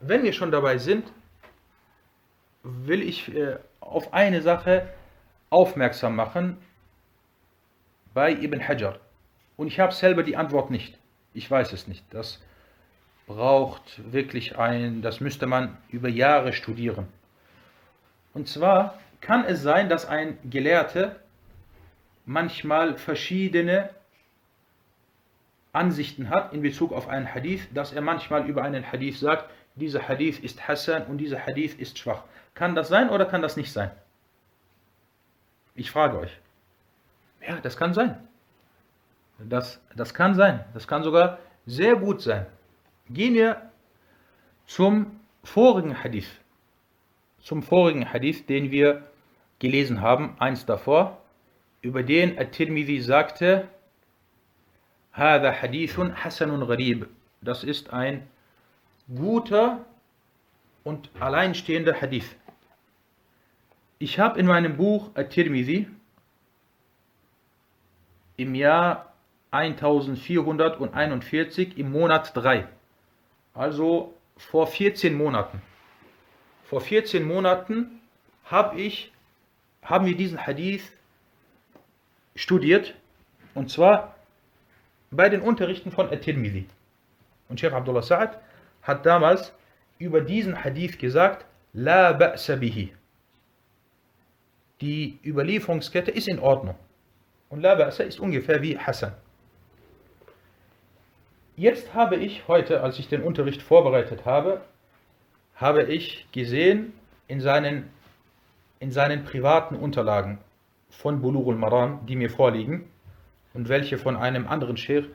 [0.00, 1.12] wenn wir schon dabei sind,
[2.62, 4.88] will ich äh, auf eine Sache
[5.50, 6.56] aufmerksam machen
[8.14, 8.98] bei Ibn Hajar.
[9.56, 10.98] Und ich habe selber die Antwort nicht.
[11.34, 12.04] Ich weiß es nicht.
[12.10, 12.40] Das
[13.26, 17.08] braucht wirklich ein, das müsste man über Jahre studieren.
[18.34, 21.16] Und zwar kann es sein, dass ein Gelehrter
[22.30, 23.90] manchmal verschiedene
[25.72, 30.06] Ansichten hat in Bezug auf einen Hadith, dass er manchmal über einen Hadith sagt, dieser
[30.06, 32.22] Hadith ist Hassan und dieser Hadith ist schwach.
[32.54, 33.90] Kann das sein oder kann das nicht sein?
[35.74, 36.38] Ich frage euch.
[37.46, 38.16] Ja, das kann sein.
[39.40, 40.64] Das, das kann sein.
[40.72, 42.46] Das kann sogar sehr gut sein.
[43.08, 43.60] Gehen wir
[44.66, 46.30] zum vorigen Hadith.
[47.40, 49.02] Zum vorigen Hadith, den wir
[49.58, 51.19] gelesen haben, eins davor,
[51.81, 53.67] über den At-Tirmidhi sagte,
[55.13, 57.07] هذا حديث حسن غريب.
[57.41, 58.27] Das ist ein
[59.13, 59.85] guter
[60.83, 62.35] und alleinstehender Hadith.
[63.99, 65.87] Ich habe in meinem Buch At-Tirmidhi
[68.37, 69.13] im Jahr
[69.51, 72.67] 1441 im Monat 3,
[73.53, 75.61] also vor 14 Monaten.
[76.65, 78.01] Vor 14 Monaten
[78.43, 79.13] habe ich,
[79.81, 80.91] haben wir diesen Hadith
[82.34, 82.94] studiert
[83.54, 84.14] und zwar
[85.10, 86.66] bei den Unterrichten von At-Tirmidhi.
[87.48, 88.36] Und Sheikh Abdullah Sa'ad
[88.82, 89.52] hat damals
[89.98, 92.92] über diesen Hadith gesagt, La ba'sa bihi
[94.80, 96.74] die Überlieferungskette ist in Ordnung.
[97.48, 99.12] Und La Ba'sa ist ungefähr wie Hassan.
[101.56, 104.62] Jetzt habe ich heute, als ich den Unterricht vorbereitet habe,
[105.56, 106.94] habe ich gesehen
[107.28, 107.90] in seinen,
[108.78, 110.38] in seinen privaten Unterlagen
[110.90, 112.88] von Bulurul Maran, die mir vorliegen
[113.54, 115.08] und welche von einem anderen Sheikh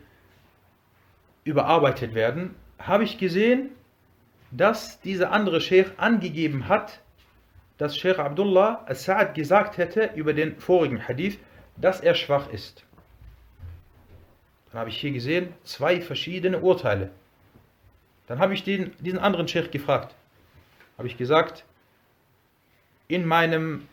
[1.44, 3.70] überarbeitet werden, habe ich gesehen,
[4.52, 7.02] dass dieser andere Sheikh angegeben hat,
[7.78, 11.38] dass Sheikh Abdullah al-Sa'ad gesagt hätte über den vorigen Hadith,
[11.78, 12.86] dass er schwach ist.
[14.72, 17.12] Dann habe ich hier gesehen, zwei verschiedene Urteile.
[18.28, 20.16] Dann habe ich den, diesen anderen Sheikh gefragt.
[20.98, 21.66] Habe ich gesagt,
[23.08, 23.88] in meinem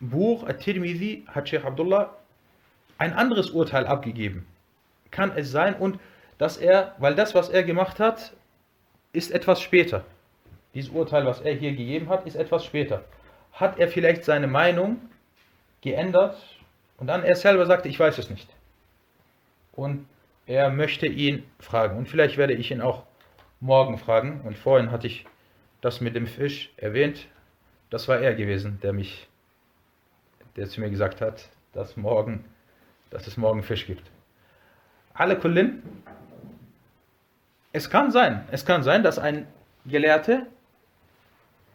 [0.00, 2.14] Buch At-Tirmidhi hat Sheikh Abdullah
[2.98, 4.46] ein anderes Urteil abgegeben.
[5.10, 5.98] Kann es sein und
[6.38, 8.32] dass er, weil das, was er gemacht hat,
[9.12, 10.04] ist etwas später.
[10.74, 13.04] Dieses Urteil, was er hier gegeben hat, ist etwas später.
[13.52, 15.00] Hat er vielleicht seine Meinung
[15.80, 16.36] geändert
[16.98, 18.48] und dann er selber sagte, ich weiß es nicht.
[19.72, 20.06] Und
[20.46, 21.98] er möchte ihn fragen.
[21.98, 23.04] Und vielleicht werde ich ihn auch
[23.60, 24.40] morgen fragen.
[24.44, 25.26] Und vorhin hatte ich
[25.80, 27.26] das mit dem Fisch erwähnt.
[27.90, 29.28] Das war er gewesen, der mich,
[30.56, 32.44] der zu mir gesagt hat, dass morgen,
[33.10, 34.10] dass es morgen Fisch gibt.
[35.14, 35.82] Alle Kullin,
[37.72, 39.46] es kann sein, es kann sein, dass ein
[39.84, 40.46] Gelehrter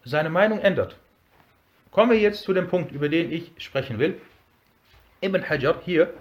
[0.04, 0.96] seine Meinung ändert.
[1.90, 4.20] Kommen wir jetzt zu dem Punkt, über den ich sprechen will.
[5.20, 6.12] Ibn Hajar hier,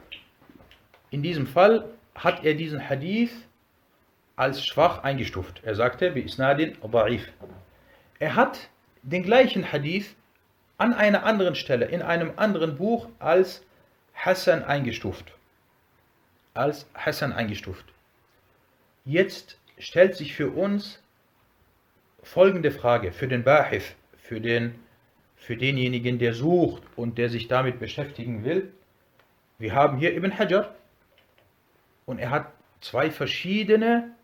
[1.10, 1.86] in diesem Fall
[2.16, 3.32] hat er diesen Hadith
[4.36, 5.62] als schwach eingestuft.
[5.64, 7.28] Er sagte, bi isnadin da'if.
[8.20, 8.70] Er hat
[9.02, 10.16] den gleichen Hadith
[10.82, 13.64] an einer anderen Stelle, in einem anderen Buch als
[14.16, 15.32] Hassan eingestuft.
[16.56, 17.86] Als Hassan eingestuft.
[19.06, 21.00] Jetzt stellt sich für uns
[22.24, 24.74] folgende Frage für den Bahif, für, den,
[25.36, 28.74] für denjenigen, der sucht und der sich damit beschäftigen will.
[29.60, 30.74] Wir haben hier Ibn Hajar
[32.08, 32.52] und er hat
[32.82, 34.16] zwei verschiedene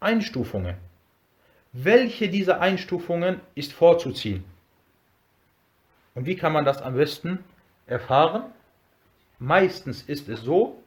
[0.00, 0.76] Einstufungen.
[1.72, 4.44] Welche dieser Einstufungen ist vorzuziehen?
[6.18, 7.44] Und wie kann man das am besten
[7.86, 8.42] erfahren?
[9.38, 10.82] Meistens ist es so,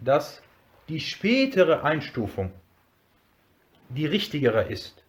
[0.00, 0.42] dass
[0.88, 2.50] die spätere Einstufung
[3.88, 5.04] die richtigere ist.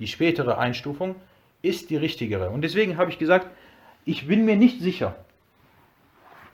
[0.00, 1.14] Die spätere Einstufung
[1.62, 2.50] ist die richtigere.
[2.50, 3.46] Und deswegen habe ich gesagt,
[4.04, 5.14] ich bin mir nicht sicher,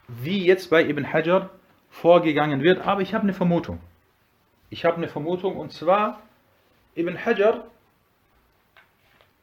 [0.09, 1.49] wie jetzt bei Ibn Hajar
[1.89, 3.80] vorgegangen wird, aber ich habe eine Vermutung.
[4.68, 6.20] Ich habe eine Vermutung und zwar
[6.95, 7.64] Ibn Hajar,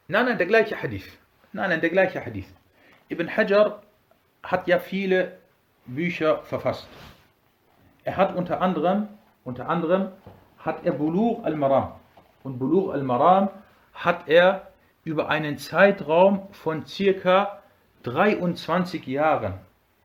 [0.06, 1.19] nein, nein, der gleiche Hadith.
[1.52, 2.46] Nein, nein, der gleiche Hadith.
[3.08, 3.82] Ibn Hajar
[4.42, 5.38] hat ja viele
[5.86, 6.86] Bücher verfasst.
[8.04, 9.08] Er hat unter anderem,
[9.44, 10.12] unter anderem
[10.58, 11.92] hat er Bulugh al-Maram.
[12.42, 13.50] Und Bulugh al-Maram
[13.94, 14.70] hat er
[15.04, 17.60] über einen Zeitraum von circa
[18.04, 19.54] 23 Jahren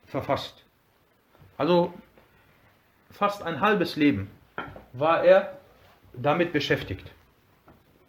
[0.06, 0.66] verfasst.
[1.58, 1.94] Also
[3.12, 4.32] fast ein halbes Leben
[4.94, 5.58] war er
[6.14, 7.12] damit beschäftigt.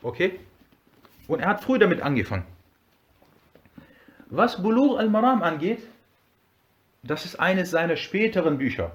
[0.03, 0.41] Okay?
[1.29, 2.45] Und er hat früh damit angefangen.
[4.27, 5.87] Was Bulugh al-Maram angeht,
[7.03, 8.91] das ist eines seiner späteren Bücher.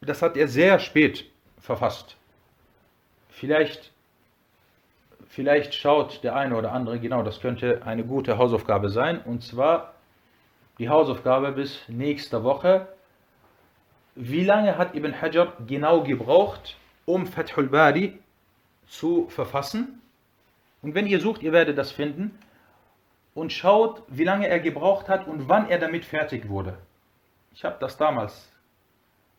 [0.00, 2.16] Das hat er sehr spät verfasst.
[3.28, 3.92] Vielleicht,
[5.28, 9.20] vielleicht schaut der eine oder andere, genau, das könnte eine gute Hausaufgabe sein.
[9.22, 9.94] Und zwar
[10.78, 12.88] die Hausaufgabe bis nächste Woche.
[14.16, 18.18] Wie lange hat Ibn Hajar genau gebraucht, um Fathul Bari
[18.88, 20.02] zu verfassen?
[20.82, 22.36] Und wenn ihr sucht, ihr werdet das finden.
[23.34, 26.78] Und schaut, wie lange er gebraucht hat und wann er damit fertig wurde.
[27.52, 28.50] Ich habe das damals,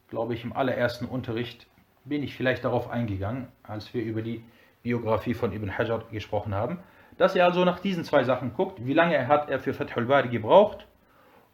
[0.10, 1.68] glaube ich, im allerersten Unterricht
[2.06, 4.44] bin ich vielleicht darauf eingegangen, als wir über die
[4.84, 6.80] Biografie von Ibn Hajar gesprochen haben,
[7.18, 10.30] dass er also nach diesen zwei Sachen guckt, wie lange hat er für Fathul Bari
[10.30, 10.88] gebraucht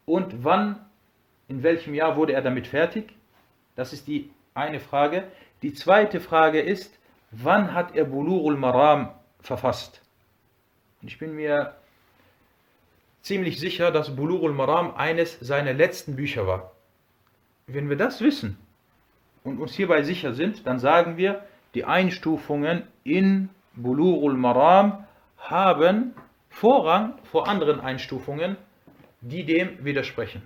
[0.05, 0.85] und wann,
[1.47, 3.13] in welchem Jahr wurde er damit fertig.
[3.75, 5.25] Das ist die eine Frage.
[5.61, 6.97] Die zweite Frage ist,
[7.31, 9.11] wann hat er Bulurul Maram
[9.41, 10.01] verfasst?
[11.01, 11.75] Ich bin mir
[13.27, 16.71] ziemlich sicher, dass Bulurul Maram eines seiner letzten Bücher war.
[17.67, 18.57] Wenn wir das wissen,
[19.47, 25.05] und uns hierbei sicher sind, dann sagen wir, die Einstufungen in Bulurul Maram
[25.37, 26.13] haben
[26.49, 28.57] Vorrang vor anderen Einstufungen,
[29.21, 30.41] die dem widersprechen.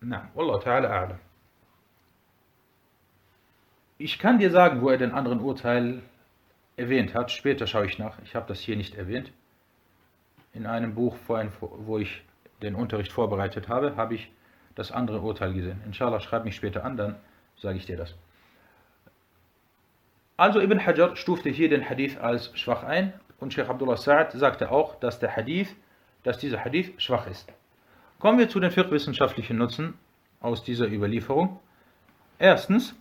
[0.00, 1.18] Na, Wallah ta'ala a'lam.
[3.98, 6.02] Ich kann dir sagen, wo er den anderen Urteil
[6.76, 7.30] erwähnt hat.
[7.30, 8.18] Später schaue ich nach.
[8.24, 9.32] Ich habe das hier nicht erwähnt.
[10.54, 12.22] In einem Buch, wo ich
[12.62, 14.30] den Unterricht vorbereitet habe, habe ich
[14.74, 15.80] das andere Urteil gesehen.
[15.84, 17.16] Inshallah, schreib mich später an, dann
[17.56, 18.14] sage ich dir das.
[20.36, 24.70] Also Ibn Hajar stufte hier den Hadith als schwach ein und Sheikh Abdullah Sa'ad sagte
[24.70, 25.74] auch, dass der Hadith,
[26.24, 27.52] dass dieser Hadith schwach ist.
[28.18, 29.94] Kommen wir zu den fiqh-wissenschaftlichen Nutzen
[30.40, 31.60] aus dieser Überlieferung.
[32.38, 32.94] Erstens,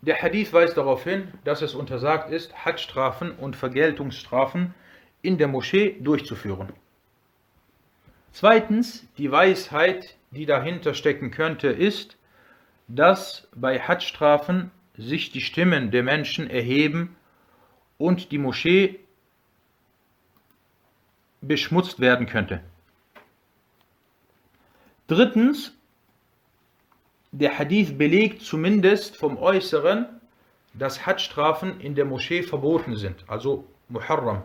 [0.00, 4.74] der Hadith weist darauf hin, dass es untersagt ist, Hadstrafen und Vergeltungsstrafen
[5.22, 6.68] in der Moschee durchzuführen.
[8.32, 12.16] Zweitens, die Weisheit, die dahinter stecken könnte, ist,
[12.88, 17.16] dass bei Hadstrafen sich die Stimmen der Menschen erheben
[17.98, 19.00] und die Moschee
[21.40, 22.62] beschmutzt werden könnte.
[25.06, 25.72] Drittens,
[27.32, 30.06] der Hadith belegt zumindest vom Äußeren,
[30.74, 34.42] dass Hadstrafen in der Moschee verboten sind, also Muharram.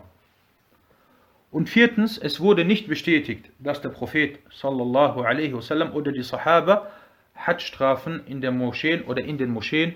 [1.51, 6.87] Und viertens, es wurde nicht bestätigt, dass der Prophet sallallahu alaihi wasallam oder die Sahaba
[7.35, 9.95] Hadstrafen in der Moscheen oder in den Moscheen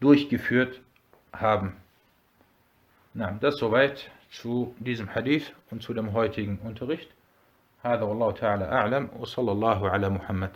[0.00, 0.80] durchgeführt
[1.32, 1.76] haben.
[3.14, 7.08] Na, das soweit zu diesem Hadith und zu dem heutigen Unterricht.
[7.82, 10.50] هذا والله تعالى أعلم وصلى الله على محمد